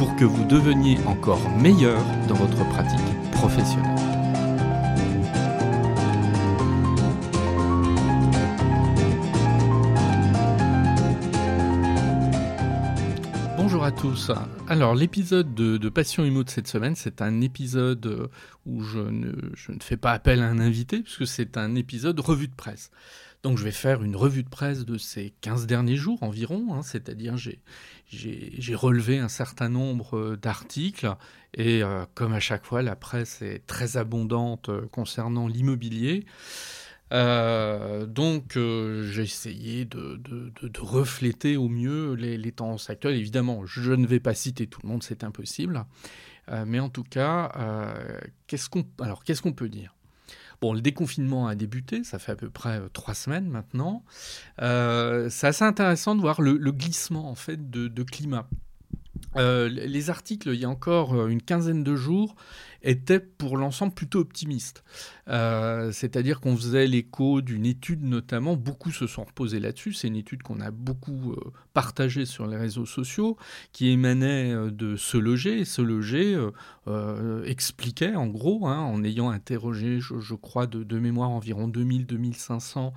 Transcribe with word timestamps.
pour 0.00 0.16
que 0.16 0.24
vous 0.24 0.44
deveniez 0.46 0.96
encore 1.04 1.50
meilleur 1.58 2.02
dans 2.26 2.34
votre 2.34 2.66
pratique 2.70 2.98
professionnelle. 3.32 3.84
Bonjour 13.58 13.84
à 13.84 13.92
tous. 13.92 14.30
Alors 14.68 14.94
l'épisode 14.94 15.54
de, 15.54 15.88
Passion 15.90 16.24
Imo 16.24 16.44
de 16.44 16.48
cette 16.48 16.66
semaine, 16.66 16.94
c'est 16.94 17.20
un 17.20 17.42
épisode 17.42 18.06
euh, 18.06 18.28
où 18.64 18.80
je 18.82 19.00
ne, 19.00 19.32
je 19.52 19.72
ne, 19.72 19.80
fais 19.82 19.98
pas 19.98 20.12
appel 20.12 20.40
à 20.40 20.46
un 20.46 20.60
invité, 20.60 21.02
puisque 21.02 21.26
c'est 21.26 21.58
un 21.58 21.74
épisode 21.74 22.18
revue 22.20 22.48
de 22.48 22.54
presse. 22.54 22.90
Donc 23.42 23.56
je 23.56 23.64
vais 23.64 23.70
faire 23.70 24.02
une 24.02 24.16
revue 24.16 24.42
de 24.42 24.48
presse 24.48 24.84
de 24.84 24.98
ces 24.98 25.32
15 25.40 25.66
derniers 25.66 25.96
jours 25.96 26.22
environ, 26.22 26.74
hein, 26.74 26.82
c'est-à-dire 26.82 27.36
j'ai 27.38 27.60
relevé 28.74 29.18
un 29.18 29.28
certain 29.28 29.68
nombre 29.68 30.16
euh, 30.16 30.36
d'articles 30.36 31.14
et 31.54 31.82
euh, 31.82 32.04
comme 32.14 32.32
à 32.32 32.40
chaque 32.40 32.64
fois 32.64 32.82
la 32.82 32.96
presse 32.96 33.42
est 33.42 33.66
très 33.66 33.96
abondante 33.96 34.68
euh, 34.68 34.86
concernant 34.90 35.46
l'immobilier, 35.48 36.24
donc 37.10 38.56
j'ai 38.56 39.22
essayé 39.22 39.84
de, 39.84 40.20
refléter 40.78 41.56
au 41.56 41.68
mieux 41.68 42.14
les, 42.14 42.52
tendances 42.52 42.88
actuelles. 42.88 43.16
Évidemment, 43.16 43.66
je 43.66 43.92
ne 43.92 44.06
vais 44.06 44.20
pas 44.20 44.32
citer 44.34 44.68
tout 44.68 44.78
le 44.84 44.90
monde, 44.90 45.02
c'est 45.02 45.24
impossible. 45.24 45.84
mais 46.66 46.78
en 46.78 46.88
tout 46.88 47.02
cas, 47.02 47.50
qu'est-ce 48.46 48.68
qu'on 48.68 49.52
peut 49.52 49.68
dire? 49.68 49.92
Bon, 50.60 50.74
le 50.74 50.82
déconfinement 50.82 51.46
a 51.46 51.54
débuté, 51.54 52.04
ça 52.04 52.18
fait 52.18 52.32
à 52.32 52.36
peu 52.36 52.50
près 52.50 52.80
euh, 52.80 52.88
trois 52.92 53.14
semaines 53.14 53.48
maintenant. 53.48 54.04
Euh, 54.60 55.28
c'est 55.30 55.46
assez 55.46 55.64
intéressant 55.64 56.14
de 56.14 56.20
voir 56.20 56.42
le, 56.42 56.58
glissement 56.70 57.30
en 57.30 57.34
fait 57.34 57.70
de, 57.70 58.02
climat. 58.02 58.46
Euh, 59.36 59.68
les 59.68 60.10
articles, 60.10 60.50
il 60.52 60.60
y 60.60 60.64
a 60.64 60.68
encore 60.68 61.28
une 61.28 61.40
quinzaine 61.40 61.82
de 61.82 61.96
jours, 61.96 62.34
était 62.82 63.20
pour 63.20 63.56
l'ensemble 63.56 63.92
plutôt 63.92 64.20
optimiste. 64.20 64.84
Euh, 65.28 65.92
c'est-à-dire 65.92 66.40
qu'on 66.40 66.56
faisait 66.56 66.86
l'écho 66.86 67.40
d'une 67.40 67.66
étude 67.66 68.02
notamment, 68.02 68.56
beaucoup 68.56 68.90
se 68.90 69.06
sont 69.06 69.24
reposés 69.24 69.60
là-dessus, 69.60 69.92
c'est 69.92 70.08
une 70.08 70.16
étude 70.16 70.42
qu'on 70.42 70.60
a 70.60 70.70
beaucoup 70.70 71.32
euh, 71.32 71.52
partagée 71.72 72.24
sur 72.24 72.46
les 72.46 72.56
réseaux 72.56 72.86
sociaux, 72.86 73.36
qui 73.72 73.90
émanait 73.90 74.52
euh, 74.52 74.70
de 74.70 74.96
Se 74.96 75.16
Loger, 75.16 75.60
et 75.60 75.64
Se 75.64 75.82
Loger 75.82 76.38
expliquait 77.44 78.16
en 78.16 78.26
gros, 78.26 78.66
hein, 78.66 78.78
en 78.78 79.04
ayant 79.04 79.30
interrogé, 79.30 80.00
je, 80.00 80.34
crois, 80.34 80.66
de, 80.66 80.82
de, 80.82 80.98
mémoire 80.98 81.30
environ 81.30 81.68
2000-2500 81.68 82.92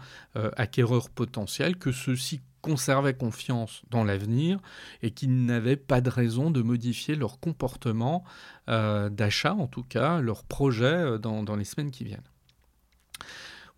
acquéreurs 0.56 1.10
potentiels, 1.10 1.78
que 1.78 1.92
ceux-ci 1.92 2.42
conservaient 2.64 3.14
confiance 3.14 3.84
dans 3.92 4.04
l'avenir 4.04 4.58
et 5.04 5.12
qu'ils 5.12 5.46
n'avaient 5.46 5.76
pas 5.76 6.02
de 6.02 6.10
raison 6.10 6.50
de 6.50 6.62
modifier 6.62 7.16
leur 7.16 7.40
comportement 7.40 8.24
d'achat, 8.68 9.54
en 9.54 9.68
tout 9.68 9.84
cas, 9.84 10.22
leur 10.22 10.44
projet 10.44 10.86
euh, 10.86 11.18
dans, 11.18 11.56
les 11.56 11.66
semaines 11.66 11.92
qui 11.92 12.04
viennent. 12.04 12.22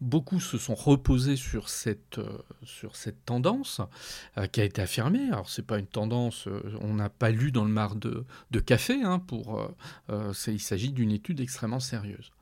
Beaucoup 0.01 0.39
se 0.39 0.57
sont 0.57 0.75
reposés 0.75 1.37
sur 1.37 1.69
cette, 1.69 2.19
euh, 2.19 3.11
tendance 3.25 3.81
qui 4.51 4.59
a 4.59 4.65
été 4.65 4.81
affirmée. 4.81 5.29
Alors, 5.29 5.49
ce 5.49 5.61
n'est 5.61 5.65
pas 5.65 5.79
une 5.79 5.87
tendance, 5.87 6.49
on 6.81 6.95
n'a 6.95 7.09
pas 7.09 7.31
lu 7.31 7.51
dans 7.51 7.63
le 7.63 7.71
mar 7.71 7.95
de, 7.95 8.25
café, 8.59 9.01
hein, 9.03 9.19
pour, 9.19 9.73
il 10.47 10.59
s'agit 10.59 10.91
d'une 10.91 11.11
étude 11.11 11.39
extrêmement 11.39 11.79
sérieuse. 11.79 12.33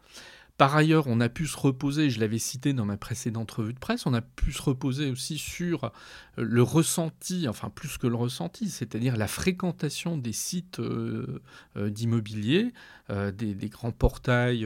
Par 0.57 0.75
ailleurs, 0.75 1.07
on 1.07 1.19
a 1.19 1.29
pu 1.29 1.47
se 1.47 1.57
reposer, 1.57 2.11
je 2.11 2.19
l'avais 2.19 2.37
cité 2.37 2.73
dans 2.73 2.85
ma 2.85 2.95
précédente 2.95 3.49
revue 3.49 3.73
de 3.73 3.79
presse, 3.79 4.05
on 4.05 4.13
a 4.13 4.21
pu 4.21 4.51
se 4.51 4.61
reposer 4.61 5.09
aussi 5.09 5.39
sur 5.39 5.85
euh, 5.85 5.89
le 6.37 6.61
ressenti, 6.61 7.47
enfin 7.47 7.71
plus 7.73 7.97
que 7.97 8.05
le 8.05 8.15
ressenti, 8.15 8.69
c'est-à-dire 8.69 9.17
la 9.17 9.27
fréquentation 9.27 10.15
des 10.15 10.31
sites 10.31 10.79
euh, 10.79 11.41
euh, 11.75 11.89
d'immobilier, 11.89 12.71
des, 13.09 13.53
des, 13.53 13.67
grands 13.67 13.91
portails 13.91 14.65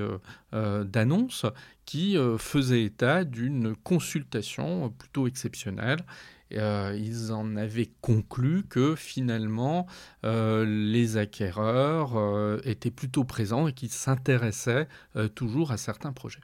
d'annonces 0.51 1.47
qui 1.85 2.15
faisaient 2.37 2.83
état 2.83 3.23
d'une 3.23 3.75
consultation 3.75 4.91
plutôt 4.91 5.25
exceptionnelle 5.25 6.05
euh, 6.53 6.97
ils 6.97 7.31
en 7.31 7.55
avaient 7.55 7.89
conclu 8.01 8.63
que 8.63 8.95
finalement 8.95 9.87
euh, 10.25 10.65
les 10.65 11.17
acquéreurs 11.17 12.17
euh, 12.17 12.59
étaient 12.63 12.91
plutôt 12.91 13.23
présents 13.23 13.67
et 13.67 13.73
qu'ils 13.73 13.91
s'intéressaient 13.91 14.87
toujours 15.35 15.71
à 15.71 15.77
certains 15.77 16.13
projets. 16.13 16.39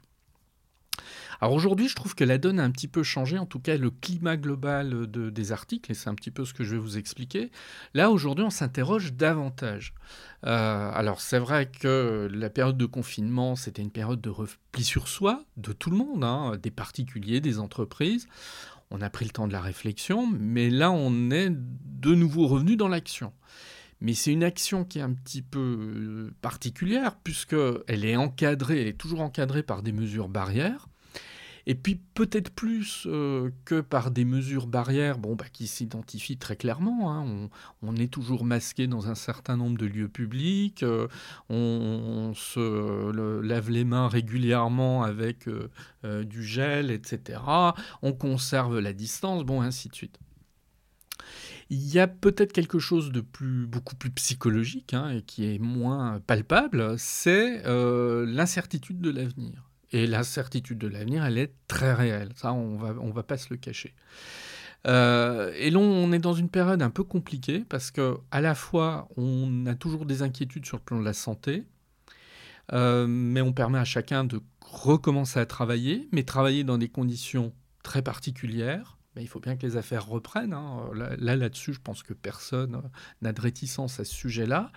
Alors 1.40 1.52
aujourd'hui, 1.52 1.88
je 1.88 1.96
trouve 1.96 2.14
que 2.14 2.22
la 2.22 2.38
donne 2.38 2.60
a 2.60 2.64
un 2.64 2.70
petit 2.70 2.86
peu 2.86 3.02
changé, 3.02 3.38
en 3.38 3.46
tout 3.46 3.58
cas 3.58 3.76
le 3.76 3.90
climat 3.90 4.36
global 4.36 5.08
des 5.10 5.52
articles, 5.52 5.90
et 5.90 5.94
c'est 5.94 6.08
un 6.08 6.14
petit 6.14 6.30
peu 6.30 6.44
ce 6.44 6.54
que 6.54 6.62
je 6.62 6.76
vais 6.76 6.80
vous 6.80 6.96
expliquer. 6.96 7.50
Là, 7.92 8.10
aujourd'hui, 8.10 8.44
on 8.44 8.50
s'interroge 8.50 9.12
davantage. 9.12 9.92
alors 10.42 11.20
c'est 11.20 11.40
vrai 11.40 11.66
que 11.66 12.28
la 12.32 12.48
période 12.48 12.78
de 12.78 12.86
confinement, 12.86 13.56
c'était 13.56 13.82
une 13.82 13.90
période 13.90 14.20
de 14.20 14.30
repli 14.30 14.84
sur 14.84 15.08
soi 15.08 15.44
de 15.56 15.72
tout 15.72 15.90
le 15.90 15.96
monde, 15.96 16.22
hein, 16.22 16.56
des 16.62 16.70
particuliers, 16.70 17.40
des 17.40 17.58
entreprises 17.58 18.28
on 18.90 19.00
a 19.00 19.10
pris 19.10 19.24
le 19.24 19.30
temps 19.30 19.48
de 19.48 19.52
la 19.52 19.60
réflexion, 19.60 20.26
mais 20.26 20.70
là 20.70 20.90
on 20.90 21.30
est 21.30 21.50
de 21.50 22.14
nouveau 22.14 22.46
revenu 22.46 22.76
dans 22.76 22.88
l'action. 22.88 23.32
Mais 24.00 24.14
c'est 24.14 24.32
une 24.32 24.44
action 24.44 24.84
qui 24.84 24.98
est 24.98 25.02
un 25.02 25.12
petit 25.12 25.42
peu 25.42 25.58
euh, 25.58 26.34
particulière, 26.42 27.16
puisqu'elle 27.16 28.04
est 28.04 28.16
encadrée, 28.16 28.82
elle 28.82 28.88
est 28.88 28.98
toujours 28.98 29.20
encadrée 29.20 29.62
par 29.62 29.82
des 29.82 29.92
mesures 29.92 30.28
barrières. 30.28 30.88
Et 31.66 31.74
puis 31.74 31.98
peut-être 32.14 32.50
plus 32.50 33.06
euh, 33.06 33.50
que 33.64 33.80
par 33.80 34.10
des 34.10 34.24
mesures 34.24 34.66
barrières 34.66 35.18
bon, 35.18 35.34
bah, 35.34 35.46
qui 35.52 35.66
s'identifient 35.66 36.36
très 36.36 36.56
clairement. 36.56 37.12
Hein. 37.12 37.48
On, 37.82 37.96
est 37.96 38.12
toujours 38.12 38.44
masqué 38.44 38.86
dans 38.86 39.08
un 39.08 39.14
certain 39.14 39.56
nombre 39.56 39.78
de 39.78 39.86
lieux 39.86 40.08
publics, 40.08 40.82
euh, 40.82 41.06
on, 41.48 42.32
se 42.34 43.40
lave 43.40 43.70
les 43.70 43.84
mains 43.84 44.08
régulièrement 44.08 45.04
avec 45.04 45.48
euh, 45.48 46.24
du 46.24 46.42
gel, 46.42 46.90
etc. 46.90 47.40
On 48.02 48.12
conserve 48.12 48.80
la 48.80 48.92
distance, 48.92 49.44
bon, 49.44 49.62
ainsi 49.62 49.88
de 49.88 49.94
suite. 49.94 50.18
Il 51.70 51.86
y 51.86 51.98
a 51.98 52.08
peut-être 52.08 52.52
quelque 52.52 52.78
chose 52.78 53.12
de 53.12 53.20
plus, 53.20 53.66
beaucoup 53.66 53.94
plus 53.94 54.10
psychologique 54.10 54.92
hein, 54.92 55.10
et 55.10 55.22
qui 55.22 55.44
est 55.46 55.58
moins 55.58 56.20
palpable, 56.26 56.98
c'est 56.98 57.62
l'incertitude 57.64 59.00
de 59.00 59.10
l'avenir. 59.10 59.73
Et 59.94 60.08
l'incertitude 60.08 60.78
de 60.78 60.88
l'avenir, 60.88 61.24
elle 61.24 61.38
est 61.38 61.52
très 61.68 61.94
réelle. 61.94 62.30
Ça, 62.34 62.52
on 62.52 62.76
va, 62.76 62.92
va 62.92 63.22
pas 63.22 63.38
se 63.38 63.46
le 63.50 63.56
cacher. 63.56 63.94
Euh, 64.88 65.52
et 65.56 65.70
là, 65.70 65.78
on 65.78 66.10
est 66.10 66.18
dans 66.18 66.34
une 66.34 66.48
période 66.48 66.82
un 66.82 66.90
peu 66.90 67.04
compliquée 67.04 67.64
parce 67.68 67.92
que 67.92 68.16
à 68.32 68.40
la 68.40 68.56
fois, 68.56 69.08
on 69.16 69.66
a 69.66 69.76
toujours 69.76 70.04
des 70.04 70.22
inquiétudes 70.22 70.66
sur 70.66 70.78
le 70.78 70.82
plan 70.82 70.98
de 70.98 71.04
la 71.04 71.12
santé, 71.12 71.62
euh, 72.72 73.06
mais 73.06 73.40
on 73.40 73.52
permet 73.52 73.78
à 73.78 73.84
chacun 73.84 74.24
de 74.24 74.40
recommencer 74.60 75.38
à 75.38 75.46
travailler, 75.46 76.08
mais 76.10 76.24
travailler 76.24 76.64
dans 76.64 76.76
des 76.76 76.88
conditions 76.88 77.52
très 77.84 78.02
particulières 78.02 78.98
il 79.20 79.28
faut 79.28 79.40
bien 79.40 79.56
que 79.56 79.66
les 79.66 79.76
affaires 79.76 80.06
reprennent. 80.06 80.52
Hein. 80.52 80.90
Là, 80.94 81.36
là-dessus, 81.36 81.72
je 81.72 81.80
pense 81.80 82.02
que 82.02 82.12
personne 82.12 82.82
n'a 83.22 83.32
de 83.32 83.40
réticence 83.40 84.00
à 84.00 84.04
ce 84.04 84.14
sujet-là. 84.14 84.72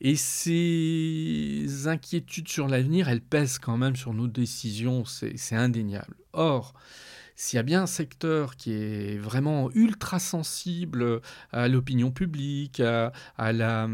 Et 0.00 0.16
ces 0.16 1.86
inquiétudes 1.86 2.48
sur 2.48 2.68
l'avenir, 2.68 3.08
elles 3.08 3.22
pèsent 3.22 3.58
quand 3.58 3.76
même 3.76 3.96
sur 3.96 4.12
nos 4.12 4.28
décisions, 4.28 5.04
c'est 5.04 5.56
indéniable. 5.56 6.16
Or, 6.32 6.74
s'il 7.40 7.56
y 7.56 7.60
a 7.60 7.62
bien 7.62 7.84
un 7.84 7.86
secteur 7.86 8.54
qui 8.54 8.74
est 8.74 9.16
vraiment 9.16 9.70
ultra 9.72 10.18
sensible 10.18 11.22
à 11.52 11.68
l'opinion 11.68 12.10
publique, 12.10 12.80
à, 12.80 13.12
la, 13.38 13.88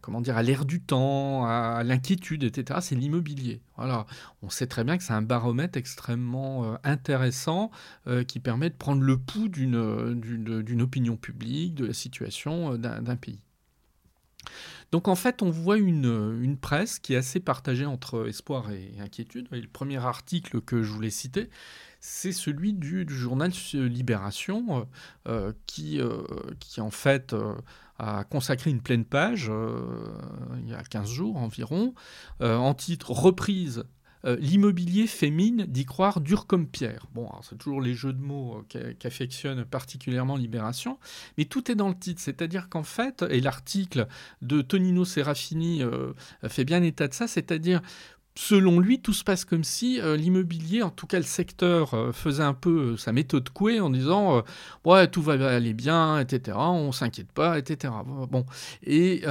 comment 0.00 0.22
dire, 0.22 0.38
à 0.38 0.42
l'air 0.42 0.64
du 0.64 0.80
temps, 0.80 1.44
à, 1.44 1.82
l'inquiétude, 1.84 2.42
etc., 2.42 2.80
c'est 2.82 2.94
l'immobilier. 2.94 3.60
Voilà, 3.76 4.06
on 4.40 4.48
sait 4.48 4.66
très 4.66 4.82
bien 4.82 4.96
que 4.96 5.04
c'est 5.04 5.12
un 5.12 5.20
baromètre 5.20 5.76
extrêmement 5.76 6.64
euh, 6.64 6.76
intéressant 6.82 7.70
euh, 8.06 8.24
qui 8.24 8.40
permet 8.40 8.70
de 8.70 8.76
prendre 8.76 9.02
le 9.02 9.18
pouls 9.18 9.50
d'une 9.50 10.80
opinion 10.80 11.18
publique, 11.18 11.74
de 11.74 11.84
la 11.84 11.92
situation 11.92 12.72
euh, 12.72 12.76
d'un 12.78 13.16
pays. 13.16 13.40
Donc 14.92 15.06
en 15.06 15.14
fait, 15.14 15.42
on 15.42 15.50
voit 15.50 15.76
une, 15.76 16.56
presse 16.60 16.98
qui 16.98 17.14
est 17.14 17.16
assez 17.16 17.40
partagée 17.40 17.86
entre 17.86 18.28
espoir 18.28 18.70
et 18.70 18.94
inquiétude. 19.00 19.48
Le 19.50 19.66
premier 19.68 19.98
article 19.98 20.60
que 20.60 20.82
je 20.82 20.90
voulais 20.90 21.10
citer, 21.10 21.48
c'est 22.00 22.32
celui 22.32 22.72
du, 22.72 23.06
journal 23.08 23.52
Libération, 23.74 24.88
euh, 25.28 25.52
qui, 25.66 26.00
euh, 26.00 26.22
qui 26.58 26.80
en 26.80 26.90
fait 26.90 27.34
a 27.98 28.24
consacré 28.24 28.70
une 28.70 28.80
pleine 28.80 29.04
page, 29.04 29.50
il 30.58 30.68
y 30.68 30.74
a 30.74 30.82
15 30.82 31.08
jours 31.08 31.36
environ, 31.36 31.94
en 32.40 32.74
titre 32.74 33.12
Reprise 33.12 33.84
euh, 34.26 34.36
l'immobilier 34.38 35.06
fait 35.06 35.30
mine 35.30 35.64
d'y 35.66 35.86
croire 35.86 36.20
dur 36.20 36.46
comme 36.46 36.66
pierre. 36.66 37.06
Bon, 37.14 37.28
c'est 37.42 37.56
toujours 37.56 37.80
les 37.80 37.94
jeux 37.94 38.12
de 38.12 38.20
mots 38.20 38.64
euh, 38.76 38.92
qu'affectionne 38.98 39.64
particulièrement 39.64 40.36
Libération, 40.36 40.98
mais 41.38 41.46
tout 41.46 41.70
est 41.70 41.74
dans 41.74 41.88
le 41.88 41.98
titre. 41.98 42.20
C'est-à-dire 42.20 42.68
qu'en 42.68 42.82
fait, 42.82 43.24
et 43.30 43.40
l'article 43.40 44.06
de 44.42 44.60
Tonino 44.60 45.04
Serafini 45.04 45.82
euh, 45.82 46.12
fait 46.48 46.64
bien 46.64 46.82
état 46.82 47.08
de 47.08 47.14
ça, 47.14 47.26
c'est-à-dire 47.26 47.80
Selon 48.42 48.80
lui, 48.80 49.02
tout 49.02 49.12
se 49.12 49.22
passe 49.22 49.44
comme 49.44 49.64
si 49.64 50.00
euh, 50.00 50.16
l'immobilier, 50.16 50.82
en 50.82 50.88
tout 50.88 51.06
cas 51.06 51.18
le 51.18 51.24
secteur, 51.24 51.92
euh, 51.92 52.10
faisait 52.10 52.42
un 52.42 52.54
peu 52.54 52.92
euh, 52.92 52.96
sa 52.96 53.12
méthode 53.12 53.50
couée 53.50 53.80
en 53.80 53.90
disant 53.90 54.42
ouais 54.86 55.08
tout 55.08 55.20
va 55.20 55.34
aller 55.54 55.74
bien, 55.74 56.18
etc. 56.18 56.56
On 56.58 56.90
s'inquiète 56.90 57.30
pas, 57.32 57.58
etc. 57.58 57.92
Bon 58.30 58.46
et 58.82 59.22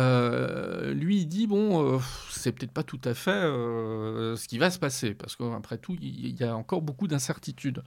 lui 0.93 1.21
il 1.21 1.25
dit 1.25 1.47
bon 1.47 1.99
c'est 2.29 2.51
peut-être 2.51 2.71
pas 2.71 2.83
tout 2.83 3.01
à 3.03 3.15
fait 3.15 3.31
ce 3.31 4.47
qui 4.47 4.59
va 4.59 4.69
se 4.69 4.77
passer 4.77 5.15
parce 5.15 5.35
qu'après 5.35 5.79
tout 5.79 5.97
il 5.99 6.39
y 6.39 6.43
a 6.43 6.55
encore 6.55 6.83
beaucoup 6.83 7.07
d'incertitudes. 7.07 7.83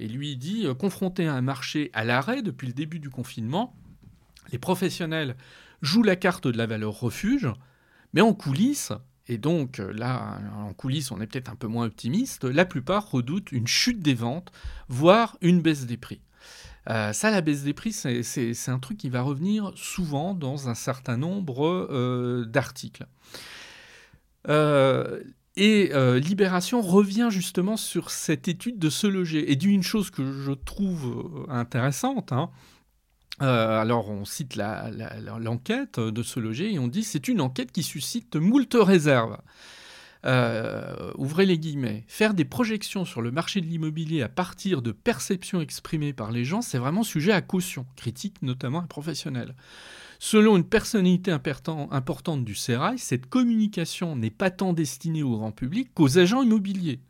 Et 0.00 0.08
lui 0.08 0.32
il 0.32 0.36
dit 0.38 0.66
confronté 0.78 1.26
à 1.28 1.34
un 1.34 1.42
marché 1.42 1.90
à 1.92 2.04
l'arrêt 2.04 2.40
depuis 2.40 2.66
le 2.66 2.72
début 2.72 2.98
du 2.98 3.10
confinement, 3.10 3.76
les 4.50 4.58
professionnels 4.58 5.36
jouent 5.82 6.02
la 6.02 6.16
carte 6.16 6.46
de 6.46 6.56
la 6.56 6.66
valeur 6.66 6.98
refuge, 6.98 7.50
mais 8.14 8.22
en 8.22 8.32
coulisses 8.32 8.92
et 9.28 9.38
donc 9.38 9.78
euh, 9.78 9.92
là, 9.92 10.38
en 10.56 10.72
coulisses, 10.72 11.10
on 11.10 11.20
est 11.20 11.26
peut-être 11.26 11.50
un 11.50 11.56
peu 11.56 11.68
moins 11.68 11.86
optimiste, 11.86 12.44
la 12.44 12.64
plupart 12.64 13.10
redoutent 13.10 13.52
une 13.52 13.66
chute 13.66 14.00
des 14.00 14.14
ventes, 14.14 14.52
voire 14.88 15.36
une 15.40 15.60
baisse 15.60 15.86
des 15.86 15.96
prix. 15.96 16.20
Euh, 16.90 17.12
ça, 17.12 17.30
la 17.30 17.40
baisse 17.40 17.62
des 17.62 17.74
prix, 17.74 17.92
c'est 17.92 18.68
un 18.68 18.78
truc 18.80 18.98
qui 18.98 19.08
va 19.08 19.22
revenir 19.22 19.72
souvent 19.76 20.34
dans 20.34 20.68
un 20.68 20.74
certain 20.74 21.16
nombre 21.16 21.64
euh, 21.64 22.44
d'articles. 22.44 23.06
et 24.48 25.92
Libération 26.18 26.82
revient 26.82 27.28
justement 27.30 27.76
sur 27.76 28.10
cette 28.10 28.48
étude 28.48 28.80
de 28.80 28.90
se 28.90 29.06
loger. 29.06 29.52
Et 29.52 29.54
d'une 29.54 29.84
chose 29.84 30.10
que 30.10 30.32
je 30.42 30.50
trouve 30.50 31.46
intéressante, 31.48 32.32
hein, 32.32 32.50
euh, 33.42 33.80
alors 33.80 34.08
on 34.08 34.24
cite 34.24 34.56
l'enquête 34.56 35.98
de 35.98 36.22
ce 36.22 36.38
loger 36.38 36.72
et 36.72 36.78
on 36.78 36.86
dit 36.86 37.02
c'est 37.02 37.26
une 37.28 37.40
enquête 37.40 37.72
qui 37.72 37.82
suscite 37.82 38.36
moult 38.36 38.74
réserves. 38.74 39.38
Euh, 40.24 41.10
ouvrez 41.16 41.46
les 41.46 41.58
guillemets, 41.58 42.04
faire 42.06 42.32
des 42.32 42.44
projections 42.44 43.04
sur 43.04 43.20
le 43.22 43.32
marché 43.32 43.60
de 43.60 43.66
l'immobilier 43.66 44.22
à 44.22 44.28
partir 44.28 44.80
de 44.80 44.92
perceptions 44.92 45.60
exprimées 45.60 46.12
par 46.12 46.30
les 46.30 46.44
gens, 46.44 46.62
c'est 46.62 46.78
vraiment 46.78 47.02
sujet 47.02 47.32
à 47.32 47.42
caution, 47.42 47.86
critique 47.96 48.40
notamment 48.42 48.78
un 48.78 48.86
professionnel. 48.86 49.56
Selon 50.20 50.56
une 50.56 50.64
personnalité 50.64 51.32
importante 51.32 52.44
du 52.44 52.54
Sérail, 52.54 53.00
cette 53.00 53.26
communication 53.26 54.14
n'est 54.14 54.30
pas 54.30 54.50
tant 54.50 54.72
destinée 54.72 55.24
au 55.24 55.36
grand 55.36 55.50
public 55.50 55.90
qu'aux 55.92 56.18
agents 56.18 56.42
immobiliers 56.42 57.00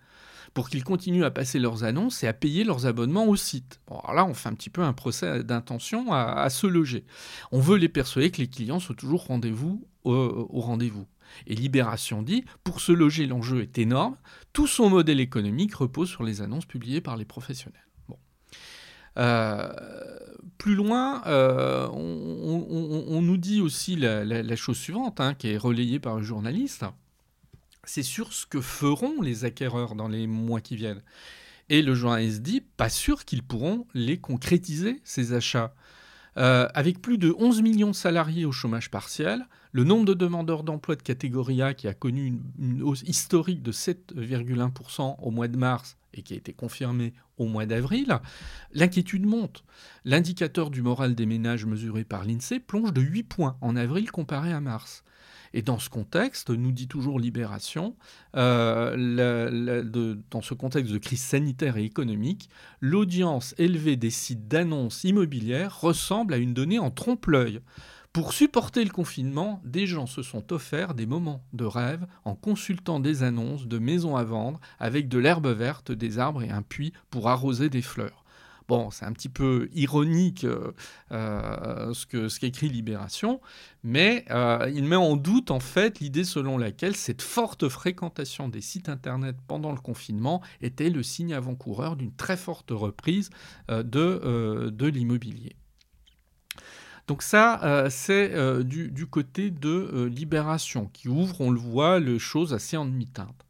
pour 0.54 0.68
qu'ils 0.68 0.84
continuent 0.84 1.24
à 1.24 1.30
passer 1.30 1.58
leurs 1.58 1.84
annonces 1.84 2.22
et 2.22 2.26
à 2.26 2.32
payer 2.32 2.64
leurs 2.64 2.86
abonnements 2.86 3.26
au 3.26 3.36
site. 3.36 3.80
Bon, 3.86 3.98
alors 4.00 4.14
là, 4.14 4.24
on 4.26 4.34
fait 4.34 4.48
un 4.48 4.54
petit 4.54 4.70
peu 4.70 4.82
un 4.82 4.92
procès 4.92 5.42
d'intention 5.44 6.12
à, 6.12 6.48
se 6.50 6.66
loger. 6.66 7.04
On 7.50 7.60
veut 7.60 7.76
les 7.76 7.88
persuader 7.88 8.30
que 8.30 8.38
les 8.38 8.48
clients 8.48 8.80
sont 8.80 8.94
toujours 8.94 9.26
rendez-vous 9.26 9.86
au, 10.04 10.60
rendez-vous. 10.60 11.06
Et 11.46 11.54
Libération 11.54 12.22
dit, 12.22 12.44
pour 12.64 12.80
se 12.80 12.92
loger, 12.92 13.26
l'enjeu 13.26 13.62
est 13.62 13.78
énorme. 13.78 14.16
Tout 14.52 14.66
son 14.66 14.90
modèle 14.90 15.20
économique 15.20 15.74
repose 15.74 16.10
sur 16.10 16.24
les 16.24 16.42
annonces 16.42 16.66
publiées 16.66 17.00
par 17.00 17.16
les 17.16 17.24
professionnels. 17.24 17.80
Euh, 19.18 19.70
plus 20.58 20.74
loin, 20.74 21.22
euh, 21.26 21.88
on, 21.88 23.20
nous 23.22 23.36
dit 23.36 23.60
aussi 23.60 23.96
la, 23.96 24.56
chose 24.56 24.78
suivante, 24.78 25.20
hein, 25.20 25.34
qui 25.34 25.48
est 25.48 25.56
relayée 25.56 26.00
par 26.00 26.16
un 26.16 26.22
journaliste 26.22 26.84
c'est 27.84 28.02
sur 28.02 28.32
ce 28.32 28.46
que 28.46 28.60
feront 28.60 29.20
les 29.20 29.44
acquéreurs 29.44 29.94
dans 29.94 30.08
les 30.08 30.26
mois 30.26 30.60
qui 30.60 30.76
viennent. 30.76 31.02
Et 31.68 31.82
le 31.82 31.94
journaliste 31.94 32.42
dit, 32.42 32.60
pas 32.60 32.88
sûr 32.88 33.24
qu'ils 33.24 33.42
pourront 33.42 33.86
les 33.94 34.18
concrétiser, 34.18 35.00
ces 35.04 35.32
achats. 35.32 35.74
Euh, 36.38 36.66
avec 36.74 37.02
plus 37.02 37.18
de 37.18 37.34
11 37.38 37.60
millions 37.60 37.90
de 37.90 37.94
salariés 37.94 38.46
au 38.46 38.52
chômage 38.52 38.90
partiel, 38.90 39.46
le 39.72 39.84
nombre 39.84 40.06
de 40.06 40.14
demandeurs 40.14 40.62
d'emploi 40.62 40.96
de 40.96 41.02
catégorie 41.02 41.60
A 41.60 41.74
qui 41.74 41.88
a 41.88 41.94
connu 41.94 42.38
une, 42.58 42.82
hausse 42.82 43.02
historique 43.02 43.62
de 43.62 43.72
7,1% 43.72 45.16
au 45.20 45.30
mois 45.30 45.48
de 45.48 45.58
mars 45.58 45.96
et 46.14 46.22
qui 46.22 46.34
a 46.34 46.36
été 46.36 46.52
confirmée 46.52 47.12
au 47.38 47.46
mois 47.46 47.66
d'avril, 47.66 48.18
l'inquiétude 48.72 49.26
monte. 49.26 49.64
L'indicateur 50.04 50.70
du 50.70 50.82
moral 50.82 51.14
des 51.14 51.26
ménages 51.26 51.64
mesuré 51.64 52.04
par 52.04 52.24
l'INSEE 52.24 52.60
plonge 52.60 52.92
de 52.92 53.00
8 53.00 53.22
points 53.24 53.56
en 53.60 53.76
avril 53.76 54.10
comparé 54.10 54.52
à 54.52 54.60
mars. 54.60 55.04
Et 55.54 55.62
dans 55.62 55.78
ce 55.78 55.90
contexte, 55.90 56.50
nous 56.50 56.72
dit 56.72 56.88
toujours 56.88 57.20
Libération, 57.20 57.94
euh, 58.36 60.20
dans 60.30 60.42
ce 60.42 60.54
contexte 60.54 60.92
de 60.92 60.98
crise 60.98 61.22
sanitaire 61.22 61.76
et 61.76 61.84
économique, 61.84 62.48
l'audience 62.80 63.54
élevée 63.58 63.96
des 63.96 64.10
sites 64.10 64.48
d'annonces 64.48 65.04
immobilières 65.04 65.80
ressemble 65.80 66.34
à 66.34 66.38
une 66.38 66.54
donnée 66.54 66.78
en 66.78 66.90
trompe-l'œil. 66.90 67.60
Pour 68.12 68.34
supporter 68.34 68.84
le 68.84 68.90
confinement, 68.90 69.62
des 69.64 69.86
gens 69.86 70.06
se 70.06 70.20
sont 70.20 70.52
offerts 70.52 70.92
des 70.92 71.06
moments 71.06 71.42
de 71.54 71.64
rêve 71.64 72.06
en 72.26 72.34
consultant 72.34 73.00
des 73.00 73.22
annonces 73.22 73.66
de 73.66 73.78
maisons 73.78 74.16
à 74.16 74.24
vendre 74.24 74.60
avec 74.78 75.08
de 75.08 75.18
l'herbe 75.18 75.46
verte, 75.46 75.92
des 75.92 76.18
arbres 76.18 76.42
et 76.42 76.50
un 76.50 76.60
puits 76.60 76.92
pour 77.08 77.30
arroser 77.30 77.70
des 77.70 77.80
fleurs. 77.80 78.21
Bon, 78.72 78.90
c'est 78.90 79.04
un 79.04 79.12
petit 79.12 79.28
peu 79.28 79.68
ironique 79.74 80.44
euh, 80.44 80.72
euh, 81.10 81.92
ce 81.92 82.40
qu'écrit 82.40 82.70
Libération, 82.70 83.42
mais 83.84 84.24
euh, 84.30 84.72
il 84.74 84.84
met 84.84 84.96
en 84.96 85.16
doute 85.16 85.50
en 85.50 85.60
fait 85.60 86.00
l'idée 86.00 86.24
selon 86.24 86.56
laquelle 86.56 86.96
cette 86.96 87.20
forte 87.20 87.68
fréquentation 87.68 88.48
des 88.48 88.62
sites 88.62 88.88
internet 88.88 89.36
pendant 89.46 89.72
le 89.72 89.78
confinement 89.78 90.40
était 90.62 90.88
le 90.88 91.02
signe 91.02 91.34
avant-coureur 91.34 91.96
d'une 91.96 92.14
très 92.14 92.38
forte 92.38 92.70
reprise 92.70 93.28
de, 93.68 94.86
l'immobilier. 94.86 95.54
Donc 97.08 97.22
ça, 97.22 97.90
c'est 97.90 98.64
du, 98.64 98.90
du, 98.90 99.04
côté 99.04 99.50
de 99.50 100.06
Libération, 100.10 100.88
qui 100.94 101.10
ouvre, 101.10 101.42
on 101.42 101.50
le 101.50 101.60
voit, 101.60 102.00
les 102.00 102.18
choses 102.18 102.54
assez 102.54 102.78
en 102.78 102.86
demi-teinte. 102.86 103.44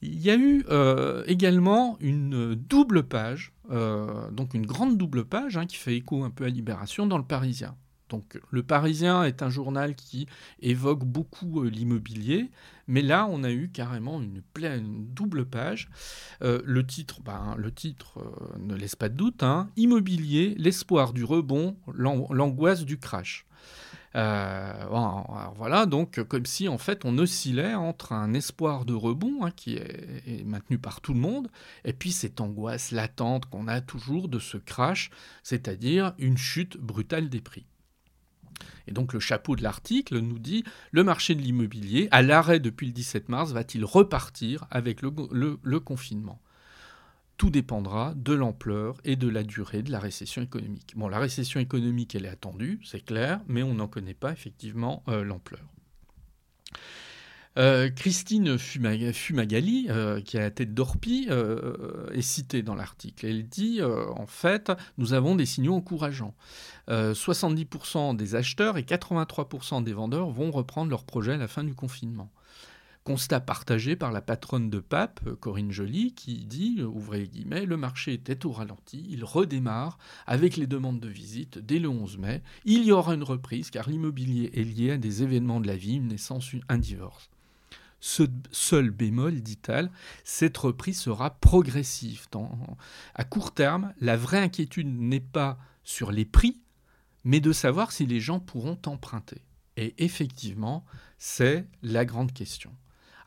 Il 0.00 0.20
y 0.20 0.30
a 0.30 0.36
eu 0.36 0.64
euh, 0.68 1.24
également 1.26 1.96
une 2.00 2.54
double 2.54 3.02
page, 3.02 3.52
euh, 3.70 4.30
donc 4.30 4.54
une 4.54 4.66
grande 4.66 4.96
double 4.96 5.24
page 5.24 5.56
hein, 5.56 5.66
qui 5.66 5.76
fait 5.76 5.96
écho 5.96 6.22
un 6.22 6.30
peu 6.30 6.44
à 6.44 6.48
Libération 6.48 7.06
dans 7.06 7.18
le 7.18 7.24
Parisien. 7.24 7.74
Donc 8.08 8.40
le 8.50 8.62
Parisien 8.62 9.24
est 9.24 9.42
un 9.42 9.50
journal 9.50 9.94
qui 9.94 10.28
évoque 10.60 11.04
beaucoup 11.04 11.62
euh, 11.62 11.68
l'immobilier, 11.68 12.50
mais 12.86 13.02
là 13.02 13.26
on 13.28 13.42
a 13.42 13.50
eu 13.50 13.70
carrément 13.70 14.22
une, 14.22 14.40
pleine, 14.54 15.04
double 15.08 15.44
page. 15.44 15.90
le 16.40 16.86
titre, 16.86 17.20
ben, 17.22 17.56
le 17.58 17.72
titre 17.72 18.20
ne 18.60 18.76
laisse 18.76 18.96
pas 18.96 19.08
de 19.08 19.16
doute, 19.16 19.42
hein. 19.42 19.68
Immobilier, 19.76 20.54
l'espoir 20.58 21.12
du 21.12 21.24
rebond, 21.24 21.76
l'angoisse 21.88 22.84
du 22.84 22.98
crash. 22.98 23.46
Euh, 24.18 25.52
voilà, 25.54 25.86
donc 25.86 26.20
comme 26.24 26.44
si 26.44 26.66
en 26.66 26.78
fait 26.78 27.04
on 27.04 27.18
oscillait 27.18 27.74
entre 27.74 28.12
un 28.12 28.34
espoir 28.34 28.84
de 28.84 28.92
rebond 28.92 29.44
hein, 29.44 29.52
qui 29.52 29.76
est, 29.76 30.44
maintenu 30.44 30.76
par 30.76 31.00
tout 31.00 31.14
le 31.14 31.20
monde, 31.20 31.48
et 31.84 31.92
puis 31.92 32.10
cette 32.10 32.40
angoisse 32.40 32.90
latente 32.90 33.46
qu'on 33.46 33.68
a 33.68 33.80
toujours 33.80 34.28
de 34.28 34.40
ce 34.40 34.56
crash, 34.56 35.10
c'est-à-dire 35.44 36.14
une 36.18 36.36
chute 36.36 36.78
brutale 36.78 37.28
des 37.28 37.40
prix. 37.40 37.66
Et 38.88 38.92
donc 38.92 39.12
le 39.12 39.20
chapeau 39.20 39.54
de 39.54 39.62
l'article 39.62 40.18
nous 40.18 40.40
dit 40.40 40.64
le 40.90 41.04
marché 41.04 41.36
de 41.36 41.42
l'immobilier, 41.42 42.08
à 42.10 42.22
l'arrêt 42.22 42.58
depuis 42.58 42.86
le 42.86 42.92
17 42.92 43.28
mars, 43.28 43.52
va-t-il 43.52 43.84
repartir 43.84 44.66
avec 44.70 45.00
le 45.02 45.78
confinement? 45.78 46.40
Tout 47.38 47.50
dépendra 47.50 48.12
de 48.16 48.34
l'ampleur 48.34 48.96
et 49.04 49.16
de 49.16 49.28
la 49.28 49.44
durée 49.44 49.82
de 49.82 49.92
la 49.92 50.00
récession 50.00 50.42
économique. 50.42 50.94
Bon, 50.96 51.08
la 51.08 51.20
récession 51.20 51.60
économique, 51.60 52.14
elle 52.14 52.26
est 52.26 52.30
attendue, 52.30 52.80
c'est 52.84 53.02
clair, 53.02 53.40
mais 53.46 53.62
on 53.62 53.74
n'en 53.74 53.86
connaît 53.86 54.12
pas 54.12 54.32
effectivement 54.32 55.04
euh, 55.08 55.22
l'ampleur. 55.22 55.62
Euh, 57.56 57.90
Christine 57.90 58.58
Fumagali, 58.58 59.86
euh, 59.88 60.20
qui 60.20 60.36
a 60.36 60.42
la 60.42 60.50
tête 60.50 60.74
d'Orpi, 60.74 61.28
est 62.12 62.22
citée 62.22 62.62
dans 62.62 62.74
l'article. 62.74 63.26
Elle 63.26 63.48
dit, 63.48 63.80
en 63.82 64.26
fait, 64.26 64.72
nous 64.98 65.12
avons 65.12 65.36
des 65.36 65.46
signaux 65.46 65.74
encourageants. 65.74 66.34
70% 66.88 68.16
des 68.16 68.34
acheteurs 68.34 68.78
et 68.78 68.82
83% 68.82 69.84
des 69.84 69.92
vendeurs 69.92 70.30
vont 70.30 70.50
reprendre 70.50 70.90
leur 70.90 71.04
projet 71.04 71.34
à 71.34 71.36
la 71.36 71.48
fin 71.48 71.62
du 71.62 71.74
confinement. 71.74 72.30
Constat 73.04 73.40
partagé 73.40 73.96
par 73.96 74.12
la 74.12 74.20
patronne 74.20 74.68
de 74.68 74.80
Pape, 74.80 75.20
Corinne 75.40 75.72
Joly, 75.72 76.12
qui 76.12 76.44
dit, 76.44 76.82
ouvrez 76.82 77.20
les 77.20 77.28
guillemets, 77.28 77.64
le 77.64 77.76
marché 77.78 78.12
était 78.12 78.44
au 78.44 78.52
ralenti, 78.52 79.06
il 79.08 79.24
redémarre 79.24 79.98
avec 80.26 80.56
les 80.56 80.66
demandes 80.66 81.00
de 81.00 81.08
visite 81.08 81.58
dès 81.58 81.78
le 81.78 81.88
11 81.88 82.18
mai. 82.18 82.42
Il 82.64 82.84
y 82.84 82.92
aura 82.92 83.14
une 83.14 83.22
reprise 83.22 83.70
car 83.70 83.88
l'immobilier 83.88 84.50
est 84.54 84.64
lié 84.64 84.92
à 84.92 84.98
des 84.98 85.22
événements 85.22 85.60
de 85.60 85.66
la 85.66 85.76
vie, 85.76 85.96
une 85.96 86.08
naissance, 86.08 86.50
un 86.68 86.78
divorce. 86.78 87.30
Ce 88.00 88.24
seul 88.52 88.90
bémol, 88.90 89.40
dit-elle, 89.40 89.90
cette 90.22 90.56
reprise 90.56 91.00
sera 91.00 91.30
progressive. 91.30 92.26
à 93.14 93.24
court 93.24 93.52
terme, 93.52 93.92
la 94.00 94.16
vraie 94.16 94.38
inquiétude 94.38 94.86
n'est 94.86 95.18
pas 95.18 95.58
sur 95.82 96.12
les 96.12 96.24
prix, 96.24 96.60
mais 97.24 97.40
de 97.40 97.52
savoir 97.52 97.90
si 97.90 98.06
les 98.06 98.20
gens 98.20 98.38
pourront 98.38 98.78
emprunter. 98.86 99.42
Et 99.76 99.94
effectivement, 99.98 100.84
c'est 101.18 101.66
la 101.82 102.04
grande 102.04 102.32
question. 102.32 102.72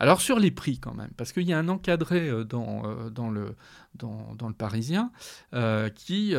Alors 0.02 0.20
sur 0.20 0.40
les 0.40 0.50
prix 0.50 0.80
quand 0.80 0.96
même, 0.96 1.12
parce 1.16 1.32
qu'il 1.32 1.44
y 1.44 1.54
a 1.54 1.60
un 1.60 1.68
encadré 1.68 2.28
euh, 2.28 2.44
dans, 2.44 2.82
euh, 2.86 3.12
dans, 3.12 3.30
le 3.30 4.54
Parisien 4.58 5.12
euh, 5.54 5.90
qui 5.90 6.34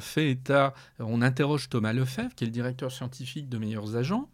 fait 0.00 0.32
état, 0.32 0.74
on 0.98 1.22
interroge 1.22 1.68
Thomas 1.68 1.92
Lefebvre, 1.92 2.34
qui 2.34 2.42
est 2.42 2.48
le 2.48 2.52
directeur 2.52 2.90
scientifique 2.90 3.48
de 3.48 3.58
Meilleurs 3.58 3.94
Agents, 3.94 4.28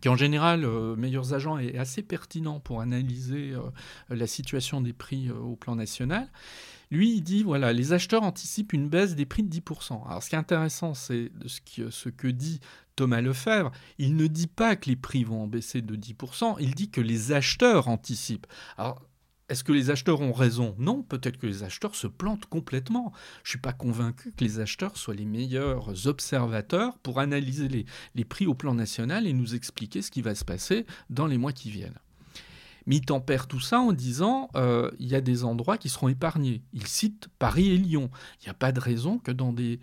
qui 0.00 0.08
en 0.08 0.14
général, 0.14 0.64
Meilleurs 0.96 1.34
Agents 1.34 1.58
est 1.58 1.76
assez 1.76 2.02
pertinent 2.02 2.60
pour 2.60 2.80
analyser 2.80 3.54
la 4.10 4.26
situation 4.28 4.80
des 4.80 4.92
prix 4.92 5.30
au 5.30 5.56
plan 5.56 5.74
national. 5.74 6.28
Lui, 6.92 7.16
il 7.16 7.22
dit, 7.22 7.42
voilà, 7.42 7.72
les 7.72 7.92
acheteurs 7.92 8.22
anticipent 8.22 8.74
une 8.74 8.88
baisse 8.88 9.16
des 9.16 9.26
prix 9.26 9.42
de 9.42 9.52
10%. 9.52 10.06
Alors 10.06 10.22
ce 10.22 10.28
qui 10.28 10.36
est 10.36 10.38
intéressant, 10.38 10.94
c'est 10.94 11.32
ce, 11.46 11.90
ce 11.90 12.08
que 12.10 12.28
dit 12.28 12.60
Thomas 12.96 13.20
Lefebvre, 13.20 13.70
il 13.98 14.16
ne 14.16 14.26
dit 14.26 14.46
pas 14.46 14.74
que 14.74 14.88
les 14.88 14.96
prix 14.96 15.22
vont 15.22 15.46
baisser 15.46 15.82
de 15.82 15.94
10%, 15.94 16.56
il 16.60 16.74
dit 16.74 16.90
que 16.90 17.00
les 17.00 17.32
acheteurs 17.32 17.88
anticipent. 17.88 18.46
Alors, 18.78 19.02
est-ce 19.48 19.62
que 19.62 19.72
les 19.72 19.90
acheteurs 19.90 20.22
ont 20.22 20.32
raison? 20.32 20.74
Non, 20.78 21.02
peut-être 21.02 21.36
que 21.36 21.46
les 21.46 21.62
acheteurs 21.62 21.94
se 21.94 22.08
plantent 22.08 22.46
complètement. 22.46 23.12
Je 23.44 23.48
ne 23.48 23.50
suis 23.50 23.58
pas 23.60 23.72
convaincu 23.72 24.32
que 24.32 24.42
les 24.42 24.58
acheteurs 24.58 24.96
soient 24.96 25.14
les 25.14 25.24
meilleurs 25.24 26.08
observateurs 26.08 26.98
pour 26.98 27.20
analyser 27.20 27.68
les, 27.68 27.86
les 28.16 28.24
prix 28.24 28.46
au 28.46 28.54
plan 28.54 28.74
national 28.74 29.26
et 29.26 29.32
nous 29.32 29.54
expliquer 29.54 30.02
ce 30.02 30.10
qui 30.10 30.22
va 30.22 30.34
se 30.34 30.44
passer 30.44 30.84
dans 31.10 31.26
les 31.26 31.38
mois 31.38 31.52
qui 31.52 31.70
viennent. 31.70 31.98
Mais 32.86 32.96
il 32.96 33.04
tempère 33.04 33.46
tout 33.46 33.60
ça 33.60 33.80
en 33.80 33.92
disant 33.92 34.48
euh, 34.54 34.90
il 34.98 35.08
y 35.08 35.14
a 35.14 35.20
des 35.20 35.44
endroits 35.44 35.78
qui 35.78 35.88
seront 35.88 36.08
épargnés. 36.08 36.62
Il 36.72 36.86
cite 36.86 37.28
Paris 37.38 37.70
et 37.70 37.78
Lyon. 37.78 38.10
Il 38.40 38.44
n'y 38.44 38.50
a 38.50 38.54
pas 38.54 38.72
de 38.72 38.80
raison 38.80 39.18
que 39.18 39.32
dans 39.32 39.52
des, 39.52 39.80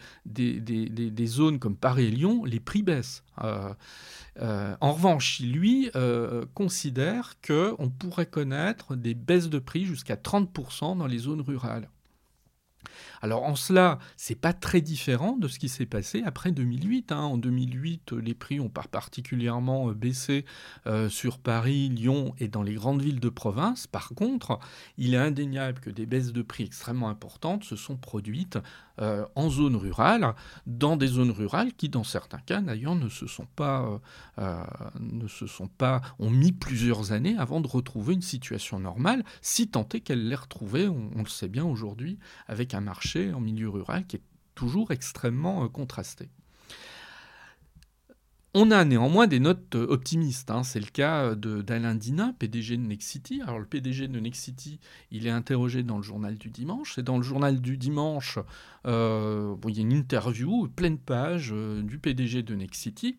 zones 1.26 1.60
comme 1.60 1.76
Paris 1.76 2.06
et 2.06 2.12
Lyon, 2.12 2.46
les 2.46 2.60
prix 2.60 2.84
baissent. 2.84 3.24
Euh, 3.44 3.74
euh, 4.42 4.76
en 4.80 4.94
revanche, 4.94 5.40
lui 5.42 5.92
considère 6.54 7.36
qu'on 7.46 7.90
pourrait 7.90 8.26
connaître 8.26 8.96
des 8.96 9.14
baisses 9.14 9.50
de 9.50 9.60
prix 9.60 9.86
jusqu'à 9.86 10.16
30% 10.16 10.98
dans 10.98 11.08
les 11.08 11.20
zones 11.20 11.42
rurales. 11.42 11.90
Alors 13.24 13.44
en 13.44 13.56
cela, 13.56 14.00
c'est 14.18 14.36
pas 14.36 14.52
très 14.52 14.82
différent 14.82 15.38
de 15.38 15.48
ce 15.48 15.58
qui 15.58 15.70
s'est 15.70 15.86
passé 15.86 16.24
après 16.26 16.52
2008. 16.52 17.14
Hein. 17.14 17.20
En 17.20 17.38
2008, 17.38 18.12
les 18.12 18.34
prix 18.34 18.60
ont 18.60 18.68
particulièrement 18.68 19.90
euh, 19.90 19.94
baissé 19.94 20.44
euh, 20.88 21.08
sur 21.08 21.40
Paris, 21.40 21.88
Lyon 21.88 22.36
et 22.40 22.50
dans 22.50 22.64
les 22.64 22.74
grandes 22.74 23.02
villes 23.02 23.22
de 23.22 23.30
province. 23.30 23.88
Par 23.88 24.10
contre, 24.10 24.60
il 24.98 25.14
est 25.14 25.18
indéniable 25.18 25.80
que 25.80 25.90
des 25.90 26.06
baisses 26.06 26.34
de 26.34 26.42
prix 26.42 26.66
extrêmement 26.66 27.08
importantes 27.08 27.64
se 27.64 27.78
sont 27.78 27.96
produites 27.96 28.58
euh, 29.02 29.26
en 29.36 29.50
zone 29.50 29.76
rurale, 29.76 30.34
dans 30.66 30.98
des 30.98 31.08
zones 31.08 31.32
rurales 31.32 31.74
qui, 31.74 31.90
dans 31.90 32.04
certains 32.04 32.40
cas, 32.40 32.62
d'ailleurs, 32.62 32.96
ne 32.96 33.10
se 33.10 33.28
sont 33.28 33.48
pas, 33.56 34.00
ne 35.00 35.28
se 35.28 35.48
sont 35.48 35.68
pas, 35.68 36.02
ont 36.20 36.30
mis 36.30 36.52
plusieurs 36.52 37.12
années 37.12 37.36
avant 37.38 37.62
de 37.62 37.68
retrouver 37.68 38.14
une 38.14 38.22
situation 38.22 38.80
normale, 38.80 39.24
si 39.42 39.68
tant 39.68 39.88
est 39.94 40.02
qu'elle 40.02 40.28
l'ait 40.28 40.36
retrouvée, 40.36 40.88
on 40.88 41.20
le 41.20 41.30
sait 41.30 41.48
bien 41.48 41.66
aujourd'hui, 41.66 42.20
avec 42.48 42.74
un 42.74 42.82
marché 42.82 43.34
en 43.34 43.40
milieu 43.40 43.70
rural 43.70 44.06
qui 44.06 44.18
est 44.18 44.24
toujours 44.56 44.92
extrêmement 44.92 45.64
euh, 45.64 45.68
contrasté. 45.68 46.30
On 48.56 48.70
a 48.70 48.86
néanmoins 48.86 49.26
des 49.26 49.40
notes 49.40 49.76
euh, 49.76 49.88
optimistes. 49.90 50.52
Hein. 50.52 50.64
C'est 50.64 50.80
le 50.80 50.86
cas 50.86 51.34
d'Alain 51.34 51.96
Dinin, 51.96 52.34
PDG 52.38 52.78
de 52.78 52.84
Nexity. 52.84 53.42
Alors 53.42 53.58
le 53.58 53.66
PDG 53.66 54.08
de 54.08 54.20
Nexity, 54.20 54.80
il 55.10 55.26
est 55.26 55.32
interrogé 55.32 55.82
dans 55.82 55.98
le 55.98 56.04
journal 56.04 56.38
du 56.38 56.52
dimanche. 56.52 57.00
Et 57.00 57.04
dans 57.04 57.18
le 57.18 57.24
journal 57.24 57.62
du 57.62 57.78
dimanche, 57.78 58.38
euh, 58.86 59.56
il 59.68 59.76
y 59.76 59.80
a 59.80 59.82
une 59.82 59.92
interview, 59.92 60.68
pleine 60.68 61.00
page 61.00 61.52
du 61.52 61.98
PDG 61.98 62.44
de 62.44 62.54
Nexity. 62.54 63.18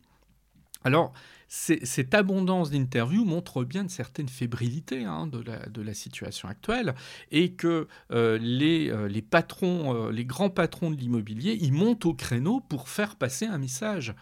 Alors, 0.85 1.15
cette 1.49 2.15
abondance 2.15 2.71
d'interviews 2.71 3.25
montre 3.25 3.65
bien 3.65 3.83
une 3.83 3.89
certaine 3.89 4.29
fébrilité 4.29 5.05
hein, 5.05 5.27
de, 5.27 5.83
la, 5.83 5.95
situation 5.95 6.49
actuelle 6.49 6.95
et 7.31 7.53
que 7.53 7.89
euh, 8.11 8.39
euh, 8.41 9.09
les, 9.09 9.23
patrons, 9.23 9.95
euh, 9.95 10.11
les 10.11 10.25
grands 10.27 10.51
patrons 10.51 10.91
de 10.91 10.97
l'immobilier, 10.97 11.57
ils 11.61 11.73
montent 11.73 12.05
au 12.05 12.13
créneau 12.13 12.61
pour 12.61 12.89
faire 12.89 13.17
passer 13.17 13.47
un 13.47 13.59
message. 13.59 14.15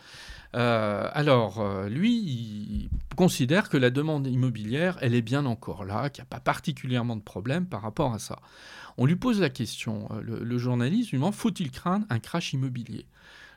Alors, 0.52 1.64
lui, 1.88 2.18
il 2.18 2.88
considère 3.16 3.68
que 3.68 3.76
la 3.76 3.90
demande 3.90 4.26
immobilière, 4.26 4.98
elle 5.00 5.14
est 5.14 5.22
bien 5.22 5.46
encore 5.46 5.84
là, 5.84 6.10
qu'il 6.10 6.22
n'y 6.22 6.26
a 6.26 6.30
pas 6.30 6.40
particulièrement 6.40 7.16
de 7.16 7.22
problème 7.22 7.66
par 7.66 7.82
rapport 7.82 8.12
à 8.12 8.18
ça. 8.18 8.38
On 8.98 9.06
lui 9.06 9.16
pose 9.16 9.40
la 9.40 9.48
question, 9.50 10.08
le, 10.22 10.44
le 10.44 10.58
journaliste 10.58 11.12
lui 11.12 11.20
faut-il 11.32 11.70
craindre 11.70 12.06
un 12.10 12.18
crash 12.18 12.52
immobilier? 12.52 13.06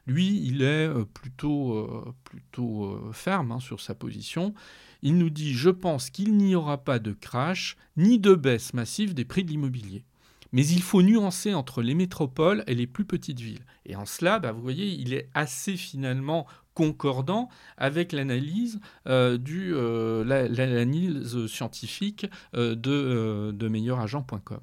Lui, 0.07 0.41
il 0.45 0.61
est 0.61 0.87
euh, 0.87 1.03
plutôt, 1.05 1.73
euh, 1.73 2.13
euh, 2.59 3.11
ferme 3.11 3.51
hein, 3.51 3.59
sur 3.59 3.81
sa 3.81 3.95
position. 3.95 4.53
Il 5.01 5.17
nous 5.17 5.29
dit 5.29 5.53
Je 5.53 5.69
pense 5.69 6.09
qu'il 6.09 6.37
n'y 6.37 6.55
aura 6.55 6.77
pas 6.77 6.99
de 6.99 7.11
crash 7.11 7.75
ni 7.97 8.19
de 8.19 8.35
baisse 8.35 8.73
massive 8.73 9.13
des 9.13 9.25
prix 9.25 9.43
de 9.43 9.49
l'immobilier. 9.49 10.03
Mais 10.51 10.65
il 10.65 10.81
faut 10.81 11.01
nuancer 11.01 11.53
entre 11.53 11.81
les 11.81 11.95
métropoles 11.95 12.63
et 12.67 12.75
les 12.75 12.87
plus 12.87 13.03
petites 13.03 13.39
villes. 13.39 13.65
Et 13.85 13.95
en 13.95 14.05
cela, 14.05 14.39
bah, 14.39 14.51
vous 14.51 14.61
voyez, 14.61 14.87
il 14.87 15.13
est 15.13 15.27
assez 15.33 15.75
finalement 15.75 16.47
concordant 16.75 17.49
avec 17.77 18.11
l'analyse 18.11 18.79
du 19.05 19.73
l'analyse 19.73 21.47
scientifique 21.47 22.27
de, 22.53 23.51
de 23.51 23.67
meilleuragent.com. 23.67 24.59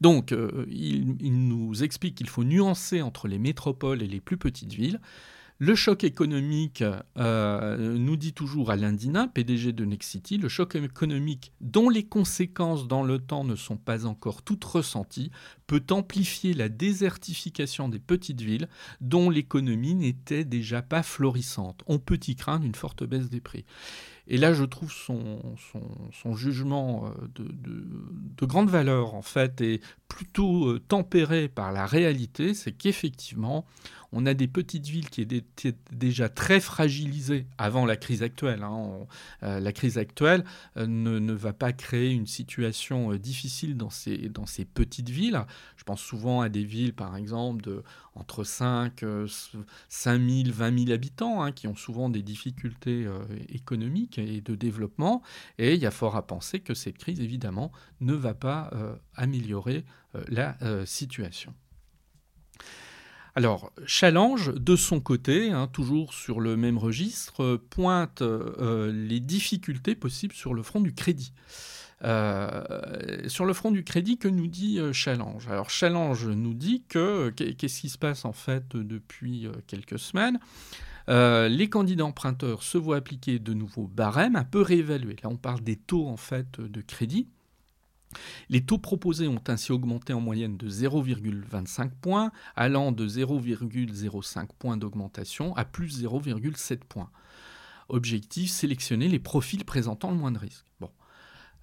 Donc, 0.00 0.32
euh, 0.32 0.66
il, 0.68 1.48
nous 1.48 1.82
explique 1.82 2.16
qu'il 2.16 2.28
faut 2.28 2.44
nuancer 2.44 3.02
entre 3.02 3.28
les 3.28 3.38
métropoles 3.38 4.02
et 4.02 4.06
les 4.06 4.20
plus 4.20 4.36
petites 4.36 4.72
villes. 4.72 5.00
Le 5.58 5.76
choc 5.76 6.02
économique, 6.02 6.82
euh, 7.16 7.96
nous 7.96 8.16
dit 8.16 8.32
toujours 8.32 8.72
Alain 8.72 8.92
Dinin, 8.92 9.28
PDG 9.28 9.72
de 9.72 9.84
Nexity, 9.84 10.36
le 10.36 10.48
choc 10.48 10.74
économique 10.74 11.52
dont 11.60 11.88
les 11.88 12.02
conséquences 12.04 12.88
dans 12.88 13.04
le 13.04 13.20
temps 13.20 13.44
ne 13.44 13.54
sont 13.54 13.76
pas 13.76 14.04
encore 14.04 14.42
toutes 14.42 14.64
ressenties, 14.64 15.30
peut 15.68 15.84
amplifier 15.90 16.54
la 16.54 16.68
désertification 16.68 17.88
des 17.88 18.00
petites 18.00 18.40
villes 18.40 18.68
dont 19.00 19.30
l'économie 19.30 19.94
n'était 19.94 20.44
déjà 20.44 20.82
pas 20.82 21.04
florissante. 21.04 21.84
On 21.86 22.00
peut 22.00 22.20
y 22.26 22.34
craindre 22.34 22.66
une 22.66 22.74
forte 22.74 23.04
baisse 23.04 23.30
des 23.30 23.40
prix. 23.40 23.64
Et 24.26 24.38
là, 24.38 24.54
je 24.54 24.64
trouve 24.64 24.90
son, 24.90 25.56
son, 26.12 26.34
jugement 26.34 27.06
euh, 27.06 27.10
de, 27.34 27.44
de, 27.44 28.46
grande 28.46 28.70
valeur, 28.70 29.14
en 29.14 29.22
fait, 29.22 29.60
et 29.60 29.80
plutôt 30.14 30.68
euh, 30.68 30.78
tempéré 30.78 31.48
par 31.48 31.72
la 31.72 31.86
réalité, 31.86 32.54
c'est 32.54 32.70
qu'effectivement, 32.70 33.66
on 34.12 34.26
a 34.26 34.34
des 34.34 34.46
petites 34.46 34.86
villes 34.86 35.10
qui 35.10 35.22
étaient 35.22 35.74
déjà 35.90 36.28
très 36.28 36.60
fragilisées 36.60 37.48
avant 37.58 37.84
la 37.84 37.96
crise 37.96 38.22
actuelle. 38.22 38.62
Hein. 38.62 39.06
Euh, 39.42 39.58
la 39.58 39.72
crise 39.72 39.98
actuelle 39.98 40.44
euh, 40.76 40.86
ne, 40.86 41.32
va 41.32 41.52
pas 41.52 41.72
créer 41.72 42.12
une 42.12 42.28
situation 42.28 43.12
difficile 43.16 43.76
dans 43.76 43.90
ces, 43.90 44.28
dans 44.28 44.46
ces 44.46 44.64
petites 44.64 45.10
villes. 45.10 45.42
Je 45.76 45.82
pense 45.82 46.00
souvent 46.00 46.42
à 46.42 46.48
des 46.48 46.62
villes, 46.62 46.94
par 46.94 47.16
exemple, 47.16 47.64
de 47.64 47.82
entre 48.14 48.44
5, 48.44 49.04
5 49.88 50.20
000, 50.20 50.42
20 50.54 50.78
000 50.84 50.92
habitants, 50.92 51.42
hein, 51.42 51.50
qui 51.50 51.66
ont 51.66 51.74
souvent 51.74 52.08
des 52.08 52.22
difficultés 52.22 53.08
économiques 53.48 54.13
et 54.18 54.40
de 54.40 54.54
développement. 54.54 55.22
Et 55.58 55.74
il 55.74 55.80
y 55.80 55.86
a 55.86 55.90
fort 55.90 56.16
à 56.16 56.26
penser 56.26 56.60
que 56.60 56.74
cette 56.74 56.98
crise, 56.98 57.20
évidemment, 57.20 57.72
ne 58.00 58.14
va 58.14 58.34
pas 58.34 58.70
améliorer 59.16 59.84
la 60.28 60.56
situation. 60.84 61.54
Alors, 63.36 63.72
Challenge, 63.84 64.54
de 64.54 64.76
son 64.76 65.00
côté, 65.00 65.50
hein, 65.50 65.68
toujours 65.72 66.14
sur 66.14 66.40
le 66.40 66.56
même 66.56 66.78
registre, 66.78 67.42
euh, 67.42 67.66
pointe 67.68 68.22
euh, 68.22 68.92
les 68.92 69.18
difficultés 69.18 69.96
possibles 69.96 70.34
sur 70.34 70.54
le 70.54 70.62
front 70.62 70.80
du 70.80 70.94
crédit. 70.94 71.32
Euh, 72.04 72.62
sur 73.28 73.44
le 73.44 73.52
front 73.52 73.72
du 73.72 73.82
crédit, 73.82 74.18
que 74.18 74.28
nous 74.28 74.46
dit 74.46 74.78
Challenge? 74.92 75.48
Alors 75.48 75.70
Challenge 75.70 76.28
nous 76.28 76.54
dit 76.54 76.84
que 76.88 77.30
qu'est-ce 77.30 77.80
qui 77.80 77.88
se 77.88 77.98
passe 77.98 78.24
en 78.24 78.32
fait 78.32 78.76
depuis 78.76 79.48
quelques 79.66 79.98
semaines? 79.98 80.38
Les 81.08 81.68
candidats 81.68 82.04
emprunteurs 82.04 82.62
se 82.62 82.78
voient 82.78 82.96
appliquer 82.96 83.38
de 83.38 83.54
nouveaux 83.54 83.86
barèmes 83.86 84.36
un 84.36 84.44
peu 84.44 84.60
réévalués. 84.60 85.16
Là, 85.22 85.28
on 85.30 85.36
parle 85.36 85.60
des 85.60 85.76
taux 85.76 86.06
en 86.06 86.16
fait 86.16 86.60
de 86.60 86.80
crédit. 86.80 87.28
Les 88.48 88.64
taux 88.64 88.78
proposés 88.78 89.26
ont 89.26 89.42
ainsi 89.48 89.72
augmenté 89.72 90.12
en 90.12 90.20
moyenne 90.20 90.56
de 90.56 90.70
0,25 90.70 91.90
points, 92.00 92.30
allant 92.54 92.92
de 92.92 93.08
0,05 93.08 94.46
points 94.58 94.76
d'augmentation 94.76 95.56
à 95.56 95.64
plus 95.64 96.04
0,7 96.04 96.78
points. 96.88 97.10
Objectif, 97.88 98.50
sélectionner 98.50 99.08
les 99.08 99.18
profils 99.18 99.64
présentant 99.64 100.10
le 100.10 100.16
moins 100.16 100.30
de 100.32 100.38
risques. 100.38 100.64
Bon. 100.80 100.90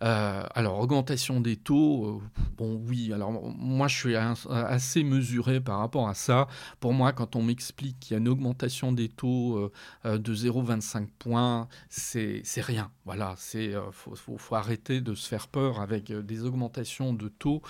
Euh, 0.02 0.44
alors, 0.56 0.80
augmentation 0.80 1.42
des 1.42 1.58
taux, 1.58 2.06
euh, 2.06 2.44
bon, 2.58 2.82
oui. 2.88 3.14
Alors, 3.14 3.32
moi, 3.32 3.88
je 3.88 3.98
suis 3.98 4.16
assez 4.16 5.04
mesuré 5.04 5.62
par 5.62 5.80
rapport 5.80 6.08
à 6.10 6.14
ça. 6.14 6.48
Pour 6.80 6.94
moi, 6.94 7.14
quand 7.14 7.36
on 7.36 7.44
m'explique 7.44 8.00
qu'il 8.00 8.14
y 8.14 8.16
a 8.16 8.20
une 8.20 8.28
augmentation 8.28 8.92
des 8.92 9.10
taux 9.10 9.72
euh, 10.06 10.18
de 10.18 10.36
0,25 10.36 11.08
points, 11.20 11.68
c'est 11.90 12.44
rien. 12.58 12.92
Voilà, 13.06 13.36
c'est 13.38 13.74
faut, 13.92 14.16
faut, 14.16 14.56
arrêter 14.56 15.02
de 15.02 15.16
se 15.16 15.28
faire 15.28 15.48
peur 15.48 15.80
avec 15.80 16.12
des 16.12 16.44
augmentations 16.44 17.14
de 17.14 17.28
taux. 17.28 17.62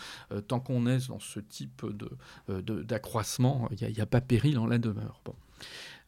tant 0.48 0.60
qu'on 0.60 0.88
est 0.88 1.10
dans 1.10 1.20
ce 1.20 1.40
type 1.40 1.86
d'accroissement, 2.48 3.70
il 3.72 3.88
n'y 3.92 4.02
a, 4.02 4.06
pas 4.06 4.22
péril 4.22 4.58
en 4.58 4.66
la 4.66 4.78
demeure. 4.78 5.22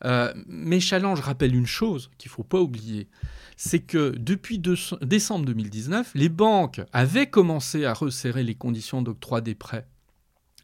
Euh, 0.06 0.34
mais 0.48 0.80
Challenge 0.80 1.20
rappelle 1.20 1.56
une 1.56 1.68
chose 1.68 2.12
qu'il 2.18 2.30
ne 2.30 2.34
faut 2.34 2.44
pas 2.44 2.60
oublier, 2.60 3.08
c'est 3.56 3.80
que 3.80 4.16
depuis 4.18 4.60
décembre 5.02 5.46
2019, 5.46 6.12
les 6.16 6.30
banques 6.30 6.82
avaient 6.92 7.28
commencé 7.28 7.86
à 7.86 7.94
resserrer 7.94 8.44
les 8.44 8.56
conditions 8.56 9.02
d'octroi 9.02 9.42
des 9.42 9.56
prêts. 9.56 9.88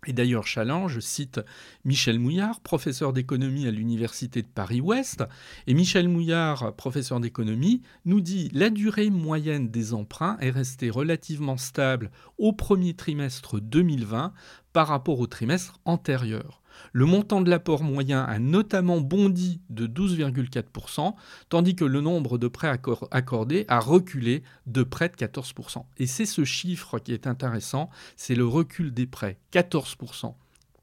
Et 0.08 0.14
d'ailleurs, 0.14 0.48
Challenge 0.48 0.98
cite 1.00 1.42
Michel 1.84 2.20
Mouillard, 2.20 2.62
professeur 2.62 3.12
d'économie 3.12 3.68
à 3.68 3.72
l'Université 3.72 4.42
de 4.42 4.48
Paris-Ouest. 4.48 5.26
Et 5.68 5.74
Michel 5.74 6.08
Mouillard, 6.08 6.74
professeur 6.76 7.20
d'économie, 7.20 7.82
nous 8.06 8.22
dit 8.22 8.50
la 8.54 8.70
durée 8.70 9.10
moyenne 9.10 9.70
des 9.70 9.94
emprunts 9.94 10.38
est 10.40 10.52
restée 10.52 10.90
relativement 10.90 11.58
stable 11.58 12.12
au 12.38 12.54
premier 12.54 12.94
trimestre 12.94 13.60
2020 13.60 14.34
par 14.72 14.88
rapport 14.88 15.20
au 15.20 15.28
trimestre 15.28 15.80
antérieur. 15.84 16.59
Le 16.94 17.06
montant 17.06 17.42
de 17.42 17.50
l'apport 17.50 17.84
moyen 17.84 18.24
a 18.24 18.40
notamment 18.40 19.02
bondi 19.02 19.62
de 19.70 19.88
12,4%, 19.88 21.16
tandis 21.50 21.76
que 21.76 21.86
le 21.86 22.02
nombre 22.02 22.38
de 22.38 22.48
prêts 22.48 22.72
accordés 23.12 23.66
a 23.68 23.80
reculé 23.80 24.44
de 24.68 24.84
près 24.84 25.10
de 25.10 25.16
14%. 25.16 25.86
Et 25.98 26.08
c'est 26.08 26.26
ce 26.26 26.44
chiffre 26.44 27.00
qui 27.00 27.14
est 27.14 27.28
intéressant, 27.28 27.90
c'est 28.16 28.36
le 28.36 28.46
recul 28.46 28.94
des 28.94 29.08
prêts, 29.08 29.38
14%. 29.54 30.34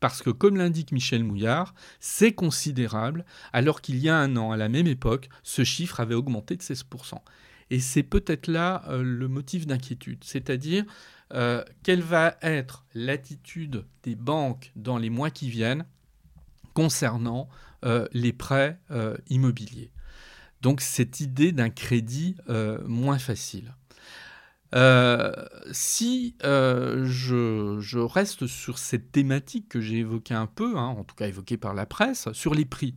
Parce 0.00 0.22
que, 0.22 0.30
comme 0.30 0.56
l'indique 0.56 0.92
Michel 0.92 1.24
Mouillard, 1.24 1.74
c'est 2.00 2.32
considérable, 2.32 3.24
alors 3.52 3.80
qu'il 3.80 3.96
y 3.96 4.08
a 4.08 4.16
un 4.16 4.36
an, 4.36 4.52
à 4.52 4.56
la 4.56 4.68
même 4.68 4.86
époque, 4.86 5.28
ce 5.42 5.64
chiffre 5.64 6.00
avait 6.00 6.14
augmenté 6.14 6.56
de 6.56 6.62
16%. 6.62 7.14
Et 7.70 7.80
c'est 7.80 8.02
peut-être 8.02 8.46
là 8.46 8.84
euh, 8.88 9.02
le 9.02 9.28
motif 9.28 9.66
d'inquiétude, 9.66 10.22
c'est-à-dire 10.22 10.84
euh, 11.34 11.64
quelle 11.82 12.02
va 12.02 12.36
être 12.42 12.84
l'attitude 12.94 13.84
des 14.04 14.14
banques 14.14 14.72
dans 14.76 14.98
les 14.98 15.10
mois 15.10 15.30
qui 15.30 15.50
viennent 15.50 15.84
concernant 16.74 17.48
euh, 17.84 18.06
les 18.12 18.32
prêts 18.32 18.78
immobiliers. 19.28 19.90
Donc 20.62 20.80
cette 20.80 21.20
idée 21.20 21.52
d'un 21.52 21.70
crédit 21.70 22.36
moins 22.86 23.18
facile. 23.18 23.74
si 25.72 26.36
je, 26.42 27.98
reste 27.98 28.46
sur 28.46 28.78
cette 28.78 29.10
thématique 29.10 29.68
que 29.68 29.80
j'ai 29.80 29.98
évoquée 29.98 30.34
un 30.34 30.46
peu, 30.46 30.76
hein, 30.76 30.86
en 30.86 31.04
tout 31.04 31.16
cas 31.16 31.26
évoquée 31.26 31.56
par 31.56 31.74
la 31.74 31.86
presse, 31.86 32.30
sur 32.32 32.54
les 32.54 32.64
prix, 32.64 32.94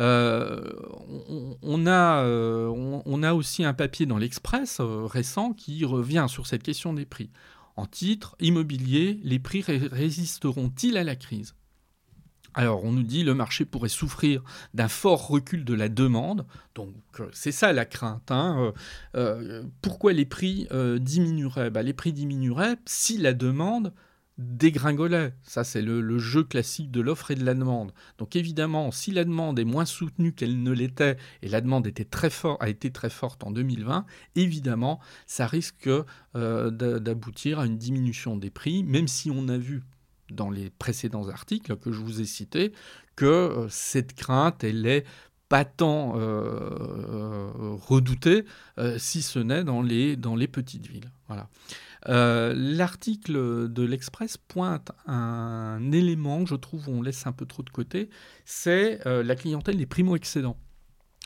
on, 0.00 1.86
a, 1.86 2.24
on, 2.24 3.22
a, 3.22 3.34
aussi 3.34 3.64
un 3.64 3.74
papier 3.74 4.06
dans 4.06 4.18
l'Express 4.18 4.80
récent 4.80 5.52
qui 5.52 5.84
revient 5.84 6.26
sur 6.28 6.46
cette 6.46 6.62
question 6.62 6.92
des 6.92 7.06
prix. 7.06 7.30
En 7.76 7.86
titre, 7.86 8.36
immobilier, 8.40 9.20
les 9.22 9.38
prix 9.38 9.62
résisteront-ils 9.62 10.96
à 10.96 11.04
la 11.04 11.16
crise? 11.16 11.54
Alors, 12.54 12.84
on 12.84 12.92
nous 12.92 13.04
dit 13.04 13.22
le 13.22 13.34
marché 13.34 13.64
pourrait 13.64 13.88
souffrir 13.88 14.42
d'un 14.74 14.88
fort 14.88 15.28
recul 15.28 15.64
de 15.64 15.74
la 15.74 15.88
demande. 15.88 16.46
Donc, 16.74 16.94
euh, 17.20 17.28
c'est 17.32 17.52
ça 17.52 17.72
la 17.72 17.84
crainte. 17.84 18.30
Hein. 18.30 18.56
Euh, 18.58 18.72
euh, 19.14 19.62
pourquoi 19.82 20.12
les 20.12 20.24
prix 20.24 20.66
diminueraient? 21.00 21.70
Bah, 21.70 21.82
Les 21.82 21.92
prix 21.92 22.12
diminueraient 22.12 22.76
si 22.86 23.18
la 23.18 23.34
demande 23.34 23.92
dégringolait. 24.40 25.34
Ça, 25.42 25.64
c'est 25.64 25.82
le, 25.82 26.18
jeu 26.18 26.42
classique 26.42 26.90
de 26.90 27.00
l'offre 27.00 27.30
et 27.30 27.34
de 27.34 27.44
la 27.44 27.54
demande. 27.54 27.92
Donc 28.18 28.36
évidemment, 28.36 28.90
si 28.90 29.12
la 29.12 29.24
demande 29.24 29.58
est 29.58 29.64
moins 29.64 29.84
soutenue 29.84 30.32
qu'elle 30.32 30.62
ne 30.62 30.72
l'était, 30.72 31.16
et 31.42 31.48
la 31.48 31.60
demande 31.60 31.86
était 31.86 32.04
très 32.04 32.30
a 32.60 32.68
été 32.68 32.90
très 32.90 33.10
forte 33.10 33.44
en 33.44 33.50
2020, 33.50 34.06
évidemment, 34.36 35.00
ça 35.26 35.46
risque 35.46 35.90
euh, 36.36 36.70
d'aboutir 36.70 37.58
à 37.58 37.66
une 37.66 37.76
diminution 37.76 38.36
des 38.36 38.50
prix, 38.50 38.82
même 38.82 39.08
si 39.08 39.30
on 39.30 39.48
a 39.48 39.58
vu 39.58 39.82
dans 40.30 40.48
les 40.48 40.70
précédents 40.70 41.28
articles 41.28 41.76
que 41.76 41.90
je 41.90 42.00
vous 42.00 42.20
ai 42.20 42.24
cités 42.24 42.72
que 43.16 43.26
euh, 43.26 43.68
cette 43.68 44.14
crainte, 44.14 44.64
elle 44.64 44.86
est 44.86 45.04
pas 45.48 45.64
tant 45.64 46.12
euh, 46.16 47.50
redoutée, 47.82 48.44
si 48.98 49.20
ce 49.20 49.40
n'est 49.40 49.64
dans 49.64 49.82
les, 49.82 50.16
dans 50.16 50.36
les 50.36 50.46
petites 50.46 50.86
villes. 50.86 51.10
Voilà. 51.26 51.48
Euh, 52.08 52.54
l'article 52.56 53.68
de 53.68 53.82
l'Express 53.82 54.36
pointe 54.38 54.90
un 55.06 55.92
élément 55.92 56.44
que 56.44 56.50
je 56.50 56.54
trouve 56.54 56.88
on 56.88 57.02
laisse 57.02 57.26
un 57.26 57.32
peu 57.32 57.46
trop 57.46 57.62
de 57.62 57.70
côté, 57.70 58.08
c'est 58.44 59.06
euh, 59.06 59.22
la 59.22 59.36
clientèle 59.36 59.76
des 59.76 59.86
primo-excédents. 59.86 60.56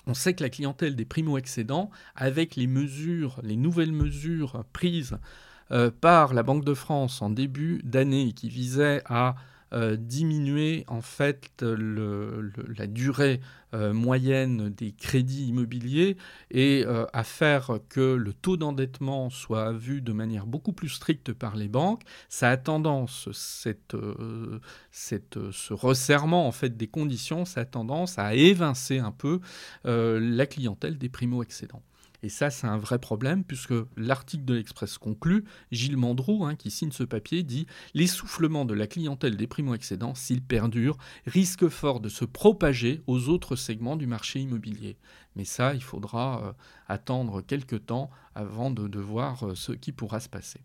On 0.07 0.15
sait 0.15 0.35
que 0.35 0.43
la 0.43 0.51
clientèle 0.51 0.97
des 0.97 1.05
primo-excédents, 1.05 1.91
avec 2.15 2.57
les 2.57 2.67
mesures, 2.67 3.41
les 3.43 3.57
nouvelles 3.57 3.93
mesures 3.93 4.65
prises 4.73 5.19
euh, 5.71 5.91
par 5.91 6.35
la 6.35 6.43
Banque 6.43 6.65
de 6.65 6.75
France 6.75 7.23
en 7.23 7.31
début 7.31 7.81
d'année 7.85 8.33
qui 8.33 8.49
visaient 8.49 9.03
à 9.07 9.37
euh, 9.75 9.97
diminuer 9.97 10.85
en 10.87 11.01
fait 11.01 11.63
la 11.63 12.87
durée 12.87 13.41
euh, 13.75 13.93
moyenne 13.93 14.69
des 14.69 14.93
crédits 14.93 15.47
immobiliers 15.47 16.17
et 16.53 16.85
euh, 16.87 17.07
à 17.13 17.25
faire 17.25 17.81
que 17.89 18.15
le 18.15 18.33
taux 18.33 18.57
d'endettement 18.57 19.31
soit 19.31 19.73
vu 19.73 20.01
de 20.01 20.13
manière 20.13 20.47
beaucoup 20.47 20.73
plus 20.73 20.91
stricte 20.91 21.33
par 21.33 21.57
les 21.57 21.67
banques, 21.67 22.03
ça 22.29 22.51
a 22.51 22.57
tendance, 22.57 23.29
cette, 23.33 23.97
ce 24.93 25.73
resserrement 25.73 26.47
en 26.47 26.53
fait 26.53 26.77
des 26.77 26.87
conditions, 26.87 27.45
ça 27.45 27.63
a 27.63 27.65
tendance 27.65 28.17
à 28.17 28.35
évincer 28.35 29.01
un 29.01 29.13
peu 29.13 29.41
la 29.85 30.47
clientèle 30.47 30.99
des 30.99 31.09
primo-excédents. 31.09 31.83
Et 32.25 32.31
ça, 32.31 32.49
c'est 32.49 32.67
un 32.67 32.79
vrai 32.79 32.99
problème, 32.99 33.45
puisque 33.45 33.75
l'article 33.99 34.47
de 34.47 34.55
l'Express 34.55 34.97
conclut, 34.97 35.45
Gilles 35.71 35.99
Mandreau, 35.99 36.47
hein, 36.47 36.57
qui 36.57 36.71
signe 36.71 36.91
ce 36.91 37.03
papier, 37.03 37.43
dit 37.43 37.67
L'essoufflement 37.93 38.65
de 38.65 38.73
la 38.73 38.87
clientèle 38.87 39.37
des 39.37 39.47
primo-excédents, 39.47 40.15
s'il 40.15 40.41
perdure, 40.41 40.97
risque 41.27 41.69
fort 41.69 42.01
de 42.01 42.09
se 42.09 42.25
propager 42.25 43.03
aux 43.07 43.29
autres 43.29 43.57
segments 43.57 43.97
du 43.97 44.07
marché 44.07 44.41
immobilier. 44.41 44.97
Mais 45.37 45.45
ça, 45.45 45.75
il 45.75 45.83
faudra 45.83 46.43
euh, 46.43 46.53
attendre 46.89 47.43
quelques 47.43 47.85
temps 47.85 48.09
avant 48.35 48.71
de, 48.71 48.99
voir 48.99 49.49
euh, 49.49 49.55
ce 49.55 49.73
qui 49.73 49.93
pourra 49.93 50.19
se 50.19 50.31
passer. 50.31 50.61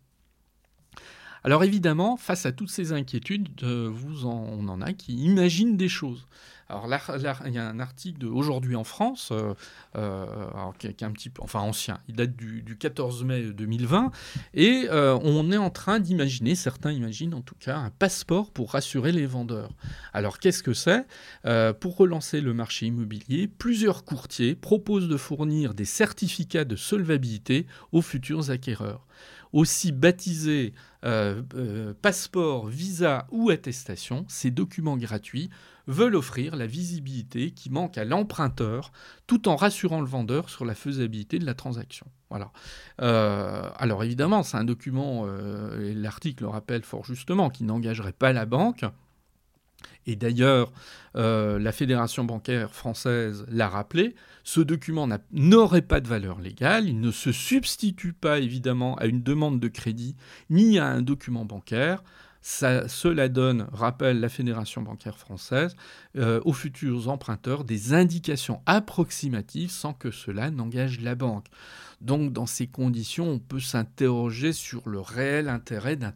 Alors 1.43 1.63
évidemment, 1.63 2.17
face 2.17 2.45
à 2.45 2.51
toutes 2.51 2.69
ces 2.69 2.91
inquiétudes, 2.91 3.49
euh, 3.63 3.89
vous 3.91 4.25
on 4.25 4.67
en 4.67 4.81
a 4.81 4.93
qui 4.93 5.15
imaginent 5.15 5.77
des 5.77 5.89
choses. 5.89 6.27
Alors 6.71 6.87
il 7.15 7.53
y 7.53 7.57
a 7.57 7.67
un 7.67 7.79
article 7.79 8.19
d'aujourd'hui 8.19 8.75
en 8.75 8.83
France, 8.83 9.29
euh, 9.31 9.55
euh, 9.95 10.35
qui, 10.77 10.85
est 10.85 11.01
un 11.01 11.09
petit 11.09 11.31
peu, 11.31 11.41
enfin 11.41 11.61
ancien, 11.61 11.99
il 12.07 12.15
date 12.15 12.35
du, 12.35 12.77
14 12.77 13.23
mai 13.23 13.41
2020, 13.41 14.11
et 14.53 14.87
on 14.91 15.51
est 15.51 15.57
en 15.57 15.71
train 15.71 15.99
d'imaginer, 15.99 16.53
certains 16.53 16.91
imaginent 16.91 17.33
en 17.33 17.41
tout 17.41 17.55
cas, 17.59 17.77
un 17.77 17.89
passeport 17.89 18.51
pour 18.51 18.73
rassurer 18.73 19.11
les 19.11 19.25
vendeurs. 19.25 19.71
Alors 20.13 20.37
qu'est-ce 20.37 20.61
que 20.61 20.73
c'est? 20.73 21.07
Pour 21.79 21.97
relancer 21.97 22.39
le 22.39 22.53
marché 22.53 22.85
immobilier, 22.85 23.47
plusieurs 23.47 24.03
courtiers 24.03 24.53
proposent 24.53 25.07
de 25.07 25.17
fournir 25.17 25.73
des 25.73 25.85
certificats 25.85 26.65
de 26.65 26.75
solvabilité 26.75 27.65
aux 27.91 28.03
futurs 28.03 28.51
acquéreurs 28.51 29.07
aussi 29.53 29.91
baptisés 29.91 30.73
euh, 31.05 31.41
euh, 31.55 31.93
passeport, 32.01 32.67
visa 32.67 33.27
ou 33.31 33.49
attestation, 33.49 34.25
ces 34.27 34.51
documents 34.51 34.97
gratuits 34.97 35.49
veulent 35.87 36.15
offrir 36.15 36.55
la 36.55 36.67
visibilité 36.67 37.51
qui 37.51 37.69
manque 37.69 37.97
à 37.97 38.05
l'emprunteur 38.05 38.91
tout 39.25 39.47
en 39.47 39.55
rassurant 39.55 40.01
le 40.01 40.07
vendeur 40.07 40.49
sur 40.49 40.65
la 40.65 40.75
faisabilité 40.75 41.39
de 41.39 41.45
la 41.45 41.55
transaction. 41.55 42.05
Euh, 43.01 43.69
alors 43.77 44.03
évidemment, 44.03 44.43
c'est 44.43 44.57
un 44.57 44.63
document, 44.63 45.25
et 45.81 45.95
l'article 45.95 46.43
le 46.43 46.49
rappelle 46.49 46.83
fort 46.83 47.03
justement, 47.05 47.49
qui 47.49 47.63
n'engagerait 47.63 48.11
pas 48.11 48.33
la 48.33 48.45
banque. 48.45 48.85
Et 50.05 50.15
d'ailleurs, 50.15 50.71
la 51.15 51.71
Fédération 51.71 52.23
bancaire 52.23 52.73
française 52.73 53.45
l'a 53.49 53.67
rappelé, 53.67 54.15
ce 54.49 54.61
document 54.61 55.07
n'aurait 55.31 55.83
pas 55.83 56.01
de 56.01 56.07
valeur 56.07 56.39
légale, 56.39 56.87
il 56.87 56.99
ne 56.99 57.11
se 57.11 57.31
substitue 57.31 58.13
pas 58.13 58.39
évidemment 58.39 58.95
à 58.95 59.05
une 59.05 59.21
demande 59.21 59.59
de 59.59 59.67
crédit 59.67 60.15
ni 60.49 60.79
à 60.79 60.87
un 60.87 61.03
document 61.03 61.45
bancaire. 61.45 62.03
cela 62.41 63.29
donne, 63.29 63.67
rappelle 63.71 64.19
la 64.19 64.29
Fédération 64.29 64.81
bancaire 64.81 65.19
française, 65.19 65.75
euh, 66.15 66.41
aux 66.45 66.53
futurs 66.53 67.09
emprunteurs 67.09 67.63
des 67.63 67.93
indications 67.93 68.61
approximatives 68.65 69.69
sans 69.69 69.93
que 69.93 70.09
cela 70.09 70.49
n'engage 70.49 70.99
la 70.99 71.13
banque. 71.13 71.45
Donc 72.01 72.31
dans 72.31 72.45
ces 72.45 72.67
conditions, 72.67 73.27
on 73.27 73.39
peut 73.39 73.59
s'interroger 73.59 74.53
sur 74.53 74.87
le 74.87 74.99
réel 74.99 75.49
intérêt 75.49 75.95
d'un 75.97 76.13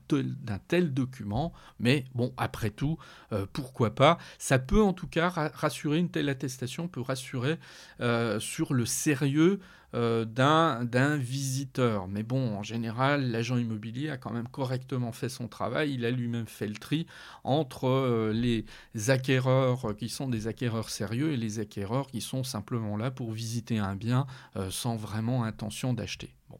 tel, 0.68 0.94
document, 0.94 1.54
mais 1.80 2.06
bon, 2.16 2.34
après 2.38 2.70
tout, 2.70 2.98
euh, 3.32 3.46
pourquoi 3.52 3.94
pas? 3.94 4.18
Ça 4.38 4.60
peut 4.60 4.82
en 4.82 4.94
tout 4.94 5.08
cas 5.08 5.30
rassurer, 5.30 5.98
une 5.98 6.10
telle 6.10 6.30
attestation 6.30 6.88
peut 6.88 7.02
rassurer 7.02 7.58
euh, 8.00 8.40
sur 8.40 8.74
le 8.74 8.86
sérieux 8.86 9.60
d'un 9.94 11.18
visiteur. 11.18 12.08
Mais 12.08 12.24
bon, 12.24 12.58
en 12.58 12.64
général, 12.64 13.30
l'agent 13.30 13.58
immobilier 13.58 14.10
a 14.10 14.18
quand 14.18 14.34
même 14.34 14.48
correctement 14.48 15.12
fait 15.12 15.30
son 15.30 15.48
travail. 15.48 15.94
Il 15.94 16.04
a 16.04 16.10
lui-même 16.10 16.48
fait 16.48 16.66
le 16.66 16.74
tri 16.74 17.06
entre 17.44 18.32
les 18.34 18.66
acquéreurs 19.10 19.96
qui 19.96 20.10
sont 20.10 20.28
des 20.28 20.48
acquéreurs 20.48 20.90
sérieux 20.90 21.34
et 21.34 21.38
les 21.38 21.60
acquéreurs 21.60 22.08
qui 22.08 22.22
sont 22.22 22.44
simplement 22.44 22.98
là 22.98 23.12
pour 23.12 23.34
visiter 23.34 23.78
un 23.78 23.96
bien 23.96 24.26
sans 24.72 24.96
vraiment 24.96 25.44
intention 25.44 25.73
d'acheter. 25.94 26.36
Bon. 26.50 26.60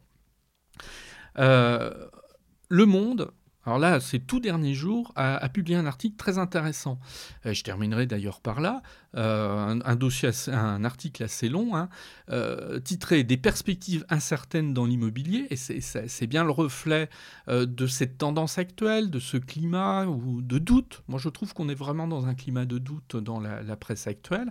le 1.36 2.86
Monde 2.86 3.32
alors 3.66 3.78
là, 3.78 4.00
ces 4.00 4.20
tout 4.20 4.40
derniers 4.40 4.74
jours, 4.74 5.12
a, 5.16 5.48
publié 5.48 5.76
un 5.76 5.86
article 5.86 6.16
très 6.16 6.38
intéressant. 6.38 6.98
Euh, 7.46 7.54
je 7.54 7.62
terminerai 7.62 8.06
d'ailleurs 8.06 8.40
par 8.40 8.60
là. 8.60 8.82
Euh, 9.16 9.80
un, 9.84 9.96
dossier, 9.96 10.30
un 10.48 10.84
article 10.84 11.22
assez 11.22 11.48
long, 11.48 11.76
hein, 11.76 11.88
euh, 12.30 12.80
titré 12.80 13.22
Des 13.22 13.36
perspectives 13.36 14.04
incertaines 14.10 14.74
dans 14.74 14.84
l'immobilier. 14.84 15.46
Et 15.50 15.56
c'est 15.56 16.26
bien 16.26 16.44
le 16.44 16.50
reflet 16.50 17.08
de 17.48 17.86
cette 17.86 18.18
tendance 18.18 18.58
actuelle, 18.58 19.10
de 19.10 19.18
ce 19.18 19.36
climat 19.36 20.06
ou 20.06 20.42
de 20.42 20.58
doute. 20.58 21.02
Moi, 21.08 21.18
je 21.18 21.28
trouve 21.28 21.54
qu'on 21.54 21.68
est 21.68 21.74
vraiment 21.74 22.06
dans 22.06 22.26
un 22.26 22.34
climat 22.34 22.66
de 22.66 22.78
doute 22.78 23.16
dans 23.16 23.40
la, 23.40 23.62
la 23.62 23.76
presse 23.76 24.06
actuelle. 24.06 24.50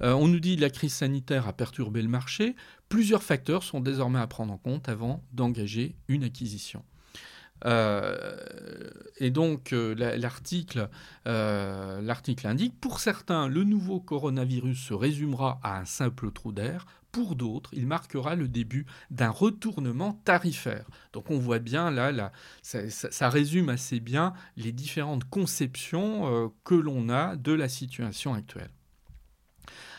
on 0.00 0.28
nous 0.28 0.40
dit 0.40 0.56
que 0.56 0.60
la 0.60 0.70
crise 0.70 0.94
sanitaire 0.94 1.48
a 1.48 1.52
perturbé 1.52 2.02
le 2.02 2.08
marché. 2.08 2.54
Plusieurs 2.88 3.22
facteurs 3.22 3.62
sont 3.62 3.80
désormais 3.80 4.20
à 4.20 4.26
prendre 4.26 4.52
en 4.52 4.58
compte 4.58 4.88
avant 4.88 5.24
d'engager 5.32 5.96
une 6.08 6.24
acquisition. 6.24 6.84
Euh, 7.64 8.36
et 9.18 9.30
donc 9.30 9.72
euh, 9.72 9.94
l'article, 10.16 10.88
euh, 11.26 12.00
l'article 12.02 12.46
indique, 12.46 12.78
pour 12.80 13.00
certains, 13.00 13.48
le 13.48 13.64
nouveau 13.64 14.00
coronavirus 14.00 14.78
se 14.78 14.94
résumera 14.94 15.60
à 15.62 15.78
un 15.78 15.84
simple 15.84 16.30
trou 16.32 16.52
d'air. 16.52 16.86
Pour 17.12 17.36
d'autres, 17.36 17.70
il 17.74 17.86
marquera 17.86 18.34
le 18.36 18.48
début 18.48 18.86
d'un 19.10 19.30
retournement 19.30 20.18
tarifaire. 20.24 20.86
Donc 21.12 21.30
on 21.30 21.38
voit 21.38 21.58
bien 21.58 21.90
là 21.90 22.32
ça, 22.62 23.28
résume 23.28 23.68
assez 23.68 24.00
bien 24.00 24.32
les 24.56 24.72
différentes 24.72 25.24
conceptions 25.24 26.50
que 26.64 26.74
l'on 26.74 27.10
a 27.10 27.36
de 27.36 27.52
la 27.52 27.68
situation 27.68 28.32
actuelle. 28.32 28.70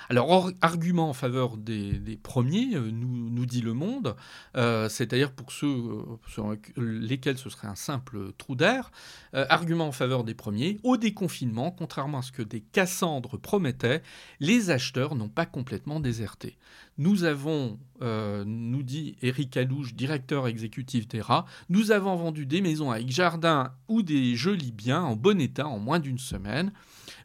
Alors, 0.09 0.51
argument 0.61 1.09
en 1.09 1.13
faveur 1.13 1.57
des, 1.57 2.19
premiers, 2.21 2.75
euh, 2.75 2.91
nous, 2.91 3.45
dit 3.45 3.61
Le 3.61 3.73
Monde, 3.73 4.15
euh, 4.55 4.89
c'est-à-dire 4.89 5.31
pour 5.31 5.51
ceux 5.51 5.67
euh, 5.67 6.01
sur 6.27 6.55
lesquels 6.77 7.37
ce 7.37 7.49
serait 7.49 7.67
un 7.67 7.75
simple 7.75 8.31
trou 8.37 8.55
d'air, 8.55 8.91
argument 9.33 9.87
en 9.87 9.91
faveur 9.91 10.23
des 10.23 10.33
premiers, 10.33 10.79
au 10.83 10.97
déconfinement, 10.97 11.71
contrairement 11.71 12.19
à 12.19 12.21
ce 12.21 12.31
que 12.31 12.43
des 12.43 12.61
Cassandres 12.61 13.37
promettaient, 13.37 14.03
les 14.39 14.69
acheteurs 14.69 15.15
n'ont 15.15 15.29
pas 15.29 15.45
complètement 15.45 15.99
déserté. 15.99 16.57
Nous 16.97 17.23
avons, 17.23 17.79
nous 18.01 18.83
dit 18.83 19.15
Eric 19.23 19.57
Alouche, 19.57 19.95
directeur 19.95 20.47
exécutif 20.47 21.07
d'ERA, 21.07 21.45
nous 21.69 21.91
avons 21.91 22.15
vendu 22.15 22.45
des 22.45 22.61
maisons 22.61 22.91
avec 22.91 23.09
jardin 23.09 23.73
ou 23.87 24.03
des 24.03 24.35
jolis 24.35 24.71
biens 24.71 25.01
en 25.01 25.15
bon 25.15 25.41
état 25.41 25.67
en 25.67 25.79
moins 25.79 25.99
d'une 25.99 26.19
semaine. 26.19 26.71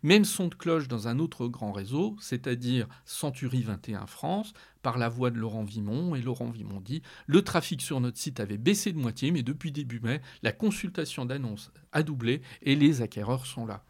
Même 0.02 0.24
son 0.24 0.48
de 0.48 0.54
cloche 0.54 0.88
dans 0.88 1.08
un 1.08 1.18
autre 1.18 1.48
grand 1.48 1.72
réseau, 1.72 2.16
c'est-à-dire 2.20 2.86
Century 3.04 3.62
21 3.62 4.06
France, 4.06 4.52
par 4.82 4.98
la 4.98 5.08
voix 5.08 5.30
de 5.30 5.38
Laurent 5.38 5.64
Vimon. 5.64 6.14
Et 6.14 6.22
Laurent 6.22 6.50
Vimon 6.50 6.80
dit 6.80 7.02
Le 7.26 7.42
trafic 7.42 7.82
sur 7.82 8.00
notre 8.00 8.18
site 8.18 8.40
avait 8.40 8.58
baissé 8.58 8.92
de 8.92 8.98
moitié, 8.98 9.30
mais 9.30 9.42
depuis 9.42 9.72
début 9.72 10.00
mai, 10.00 10.20
la 10.42 10.52
consultation 10.52 11.24
d'annonces 11.24 11.70
a 11.92 12.02
doublé 12.02 12.42
et 12.62 12.76
les 12.76 13.02
acquéreurs 13.02 13.46
sont 13.46 13.66
là 13.66 13.84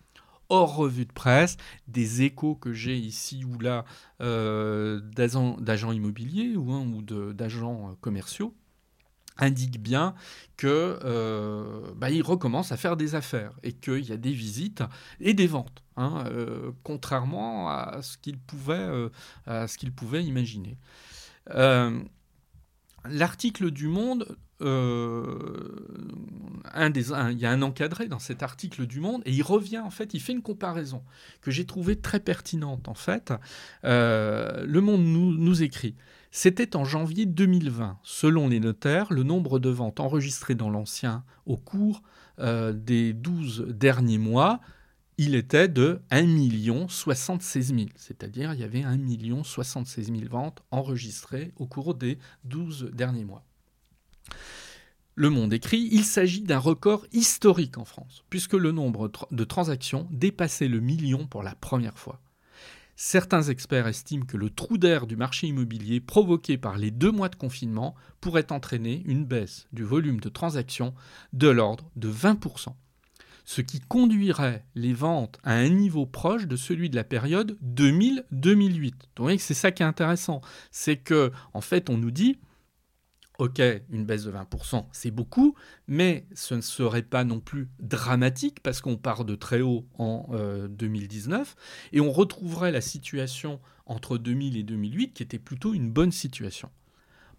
hors 0.48 0.76
revue 0.76 1.04
de 1.06 1.12
presse, 1.12 1.56
des 1.86 2.22
échos 2.22 2.54
que 2.54 2.72
j'ai 2.72 2.96
ici 2.96 3.44
ou 3.44 3.58
là 3.58 3.84
euh, 4.20 5.00
d'agents 5.00 5.92
immobiliers 5.92 6.56
ou, 6.56 7.02
d'agents 7.32 7.90
euh, 7.90 7.94
commerciaux 8.00 8.54
indique 9.38 9.80
bien 9.80 10.14
que 10.56 10.98
euh, 11.04 11.92
bah, 11.96 12.08
recommence 12.22 12.72
à 12.72 12.76
faire 12.76 12.96
des 12.96 13.14
affaires 13.14 13.52
et 13.62 13.72
qu'il 13.72 14.04
y 14.04 14.10
a 14.12 14.16
des 14.16 14.32
visites 14.32 14.82
et 15.20 15.32
des 15.32 15.46
ventes, 15.46 15.84
hein, 15.96 16.24
euh, 16.26 16.72
contrairement 16.82 17.70
à 17.70 18.02
ce 18.02 18.18
qu'il 18.18 18.36
pouvait, 18.38 19.08
euh, 19.46 19.66
imaginer. 20.20 20.76
L'article 23.04 23.70
du 23.70 23.86
Monde, 23.86 24.36
il 24.60 24.66
y 24.66 24.70
a 27.46 27.50
un 27.50 27.62
encadré 27.62 28.08
dans 28.08 28.18
cet 28.18 28.42
article 28.42 28.86
du 28.86 28.98
Monde 29.00 29.22
et 29.24 29.32
il 29.32 29.42
revient 29.42 29.78
en 29.78 29.90
fait, 29.90 30.14
il 30.14 30.20
fait 30.20 30.32
une 30.32 30.42
comparaison 30.42 31.04
que 31.40 31.52
j'ai 31.52 31.64
trouvée 31.64 31.96
très 31.96 32.20
pertinente 32.20 32.88
en 32.88 32.94
fait. 32.94 33.32
le 33.84 34.80
Monde 34.80 35.04
nous 35.04 35.62
écrit. 35.62 35.94
C'était 36.30 36.76
en 36.76 36.84
janvier 36.84 37.26
2020. 37.26 37.98
Selon 38.02 38.48
les 38.48 38.60
notaires, 38.60 39.12
le 39.12 39.22
nombre 39.22 39.58
de 39.58 39.70
ventes 39.70 40.00
enregistrées 40.00 40.54
dans 40.54 40.70
l'ancien 40.70 41.24
au 41.46 41.56
cours 41.56 42.02
euh, 42.38 42.72
des 42.72 43.12
12 43.12 43.66
derniers 43.68 44.18
mois, 44.18 44.60
il 45.16 45.34
était 45.34 45.68
de 45.68 46.00
1 46.10 46.86
76 46.88 47.74
000. 47.74 47.88
C'est-à-dire 47.96 48.54
il 48.54 48.60
y 48.60 48.64
avait 48.64 48.82
1 48.84 48.98
76 49.42 50.06
000 50.06 50.20
ventes 50.30 50.62
enregistrées 50.70 51.52
au 51.56 51.66
cours 51.66 51.94
des 51.94 52.18
12 52.44 52.90
derniers 52.92 53.24
mois. 53.24 53.44
Le 55.16 55.30
Monde 55.30 55.52
écrit, 55.52 55.88
il 55.90 56.04
s'agit 56.04 56.42
d'un 56.42 56.60
record 56.60 57.04
historique 57.10 57.76
en 57.78 57.84
France, 57.84 58.22
puisque 58.30 58.52
le 58.52 58.70
nombre 58.70 59.10
de 59.32 59.44
transactions 59.44 60.06
dépassait 60.12 60.68
le 60.68 60.78
million 60.78 61.26
pour 61.26 61.42
la 61.42 61.56
première 61.56 61.98
fois. 61.98 62.20
Certains 63.00 63.44
experts 63.44 63.86
estiment 63.86 64.26
que 64.26 64.36
le 64.36 64.50
trou 64.50 64.76
d'air 64.76 65.06
du 65.06 65.14
marché 65.14 65.46
immobilier 65.46 66.00
provoqué 66.00 66.58
par 66.58 66.78
les 66.78 66.90
deux 66.90 67.12
mois 67.12 67.28
de 67.28 67.36
confinement 67.36 67.94
pourrait 68.20 68.50
entraîner 68.50 69.04
une 69.06 69.24
baisse 69.24 69.68
du 69.72 69.84
volume 69.84 70.18
de 70.18 70.28
transactions 70.28 70.92
de 71.32 71.46
l'ordre 71.46 71.88
de 71.94 72.10
20%, 72.10 72.74
ce 73.44 73.60
qui 73.60 73.78
conduirait 73.78 74.64
les 74.74 74.94
ventes 74.94 75.38
à 75.44 75.54
un 75.54 75.68
niveau 75.68 76.06
proche 76.06 76.48
de 76.48 76.56
celui 76.56 76.90
de 76.90 76.96
la 76.96 77.04
période 77.04 77.56
2000-2008. 77.64 78.94
Donc 79.14 79.38
c'est 79.38 79.54
ça 79.54 79.70
qui 79.70 79.84
est 79.84 79.86
intéressant, 79.86 80.40
c'est 80.72 80.96
que 80.96 81.30
en 81.54 81.60
fait 81.60 81.90
on 81.90 81.98
nous 81.98 82.10
dit 82.10 82.40
Ok, 83.38 83.62
une 83.90 84.04
baisse 84.04 84.24
de 84.24 84.32
20%, 84.32 84.86
c'est 84.90 85.12
beaucoup, 85.12 85.54
mais 85.86 86.26
ce 86.34 86.56
ne 86.56 86.60
serait 86.60 87.02
pas 87.02 87.22
non 87.22 87.38
plus 87.38 87.68
dramatique 87.78 88.58
parce 88.64 88.80
qu'on 88.80 88.96
part 88.96 89.24
de 89.24 89.36
très 89.36 89.60
haut 89.60 89.86
en 89.96 90.26
2019 90.68 91.54
euh, 91.56 91.88
et 91.92 92.00
on 92.00 92.10
retrouverait 92.10 92.72
la 92.72 92.80
situation 92.80 93.60
entre 93.86 94.18
2000 94.18 94.56
et 94.56 94.64
2008 94.64 95.12
qui 95.12 95.22
était 95.22 95.38
plutôt 95.38 95.72
une 95.72 95.88
bonne 95.88 96.10
situation. 96.10 96.68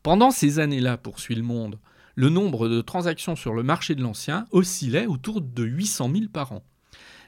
Pendant 0.01 0.31
ces 0.31 0.59
années-là, 0.59 0.95
poursuit 0.97 1.35
le 1.35 1.43
monde, 1.43 1.79
le 2.15 2.29
nombre 2.29 2.69
de 2.69 2.79
transactions 2.79 3.35
sur 3.35 3.53
le 3.53 3.63
marché 3.63 3.93
de 3.93 4.01
l'ancien 4.01 4.45
oscillait 4.51 5.05
autour 5.05 5.41
de 5.41 5.63
800 5.65 6.11
000 6.13 6.25
par 6.31 6.53
an. 6.53 6.63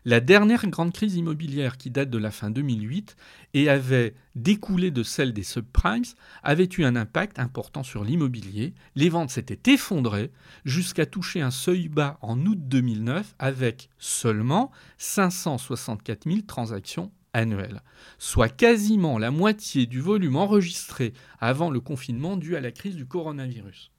La 0.04 0.20
dernière 0.20 0.68
grande 0.68 0.94
crise 0.94 1.16
immobilière 1.16 1.78
qui 1.78 1.92
date 1.92 2.10
de 2.10 2.18
la 2.18 2.32
fin 2.32 2.50
2008 2.50 3.16
et 3.54 3.70
avait 3.70 4.16
découlé 4.34 4.90
de 4.90 5.04
celle 5.04 5.32
des 5.32 5.44
subprimes 5.44 6.02
avait 6.42 6.70
eu 6.76 6.86
un 6.86 6.96
impact 6.96 7.38
important 7.38 7.84
sur 7.84 8.04
l'immobilier. 8.04 8.74
Les 8.96 9.10
ventes 9.10 9.30
s'étaient 9.30 9.72
effondrées 9.72 10.32
jusqu'à 10.66 11.06
toucher 11.06 11.42
un 11.42 11.52
seuil 11.52 11.88
bas 11.88 12.18
en 12.22 12.44
août 12.48 12.58
2009 12.60 13.36
avec 13.38 13.90
seulement 14.00 14.72
564 14.98 16.24
000 16.28 16.42
transactions 16.48 17.12
annuelles, 17.34 17.84
soit 18.18 18.50
quasiment 18.50 19.20
la 19.20 19.30
moitié 19.30 19.86
du 19.86 20.02
volume 20.02 20.36
enregistré 20.36 21.14
avant 21.40 21.70
le 21.70 21.80
confinement 21.80 22.38
dû 22.38 22.56
à 22.56 22.60
la 22.60 22.72
crise 22.72 22.96
du 22.96 23.06
coronavirus 23.06 23.91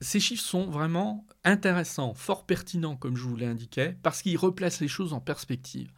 ces 0.00 0.20
chiffres 0.20 0.44
sont 0.44 0.66
vraiment 0.66 1.26
intéressants, 1.44 2.14
fort 2.14 2.46
pertinents, 2.46 2.96
comme 2.96 3.16
je 3.16 3.24
vous 3.24 3.36
l'ai 3.36 3.46
indiqué, 3.46 3.94
parce 4.02 4.22
qu'ils 4.22 4.38
replacent 4.38 4.80
les 4.80 4.88
choses 4.88 5.12
en 5.12 5.20
perspective. 5.20 5.90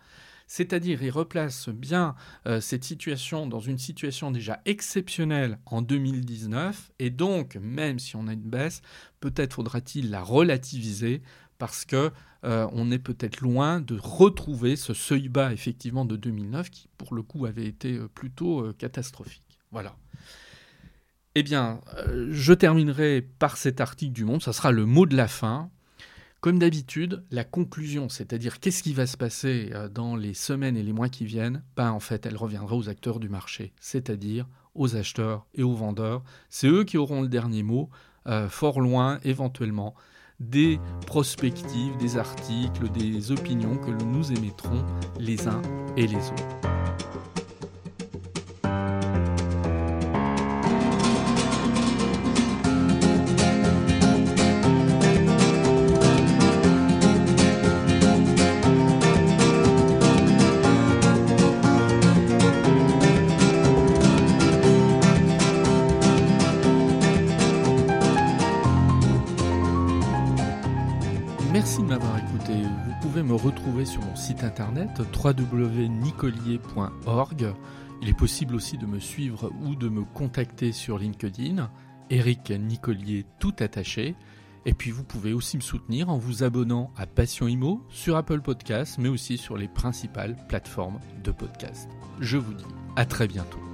C'est-à-dire, 0.46 1.02
ils 1.02 1.10
replacent 1.10 1.68
bien 1.68 2.16
euh, 2.46 2.60
cette 2.60 2.82
situation 2.82 3.46
dans 3.46 3.60
une 3.60 3.78
situation 3.78 4.32
déjà 4.32 4.60
exceptionnelle 4.64 5.60
en 5.66 5.80
2019, 5.80 6.92
et 6.98 7.10
donc, 7.10 7.56
même 7.56 7.98
si 7.98 8.16
on 8.16 8.26
a 8.26 8.32
une 8.32 8.40
baisse, 8.40 8.82
peut-être 9.20 9.54
faudra-t-il 9.54 10.10
la 10.10 10.22
relativiser, 10.22 11.22
parce 11.58 11.84
que 11.84 12.10
euh, 12.44 12.90
est 12.90 12.98
peut-être 12.98 13.42
loin 13.42 13.80
de 13.80 13.98
retrouver 14.00 14.74
ce 14.76 14.94
seuil 14.94 15.28
bas 15.28 15.52
effectivement 15.52 16.04
de 16.04 16.16
2009, 16.16 16.70
qui 16.70 16.88
pour 16.96 17.14
le 17.14 17.22
coup 17.22 17.46
avait 17.46 17.66
été 17.66 17.98
euh, 17.98 18.08
plutôt 18.08 18.72
catastrophique. 18.72 19.60
Voilà. 19.70 19.94
Eh 21.36 21.44
bien, 21.44 21.80
euh, 21.96 22.28
je 22.32 22.52
terminerai 22.52 23.22
par 23.38 23.56
cet 23.56 23.80
article 23.80 24.12
du 24.12 24.24
Monde, 24.24 24.42
ça 24.42 24.52
sera 24.52 24.72
le 24.72 24.84
mot 24.84 25.06
de 25.06 25.16
la 25.16 25.28
fin. 25.28 25.70
Comme 26.40 26.58
d'habitude, 26.58 27.22
la 27.30 27.44
conclusion, 27.44 28.08
c'est-à-dire 28.08 28.58
qu'est-ce 28.58 28.82
qui 28.82 28.94
va 28.94 29.06
se 29.06 29.16
passer 29.16 29.70
euh, 29.72 29.88
dans 29.88 30.16
les 30.16 30.34
semaines 30.34 30.76
et 30.76 30.82
les 30.82 30.92
mois 30.92 31.08
qui 31.08 31.26
viennent, 31.26 31.62
ben 31.76 31.92
en 31.92 32.00
fait, 32.00 32.26
elle 32.26 32.36
reviendra 32.36 32.76
aux 32.76 32.88
acteurs 32.88 33.20
du 33.20 33.28
marché, 33.28 33.72
c'est-à-dire 33.78 34.48
aux 34.74 34.96
acheteurs 34.96 35.46
et 35.54 35.62
aux 35.62 35.74
vendeurs. 35.74 36.24
C'est 36.48 36.66
eux 36.66 36.82
qui 36.82 36.96
auront 36.98 37.22
le 37.22 37.28
dernier 37.28 37.62
mot, 37.62 37.90
euh, 38.26 38.48
fort 38.48 38.80
loin 38.80 39.20
éventuellement 39.22 39.94
des 40.40 40.80
prospectives, 41.06 41.96
des 41.98 42.16
articles, 42.16 42.90
des 42.90 43.30
opinions 43.30 43.76
que 43.76 43.90
nous 43.90 44.32
émettrons 44.32 44.84
les 45.18 45.46
uns 45.46 45.62
et 45.96 46.06
les 46.06 46.16
autres. 46.16 47.09
Internet 74.44 74.90
www.nicolier.org. 75.14 77.54
Il 78.02 78.08
est 78.08 78.14
possible 78.14 78.54
aussi 78.54 78.78
de 78.78 78.86
me 78.86 78.98
suivre 78.98 79.52
ou 79.62 79.74
de 79.74 79.88
me 79.88 80.04
contacter 80.04 80.72
sur 80.72 80.98
LinkedIn, 80.98 81.70
Eric 82.08 82.50
Nicolier 82.50 83.26
tout 83.38 83.54
attaché. 83.60 84.16
Et 84.66 84.74
puis 84.74 84.90
vous 84.90 85.04
pouvez 85.04 85.32
aussi 85.32 85.56
me 85.56 85.62
soutenir 85.62 86.10
en 86.10 86.18
vous 86.18 86.42
abonnant 86.42 86.90
à 86.96 87.06
Passion 87.06 87.48
Imo 87.48 87.82
sur 87.88 88.16
Apple 88.16 88.40
Podcasts, 88.40 88.98
mais 88.98 89.08
aussi 89.08 89.38
sur 89.38 89.56
les 89.56 89.68
principales 89.68 90.36
plateformes 90.48 91.00
de 91.24 91.30
podcast. 91.30 91.88
Je 92.20 92.36
vous 92.36 92.54
dis 92.54 92.64
à 92.96 93.04
très 93.04 93.28
bientôt. 93.28 93.69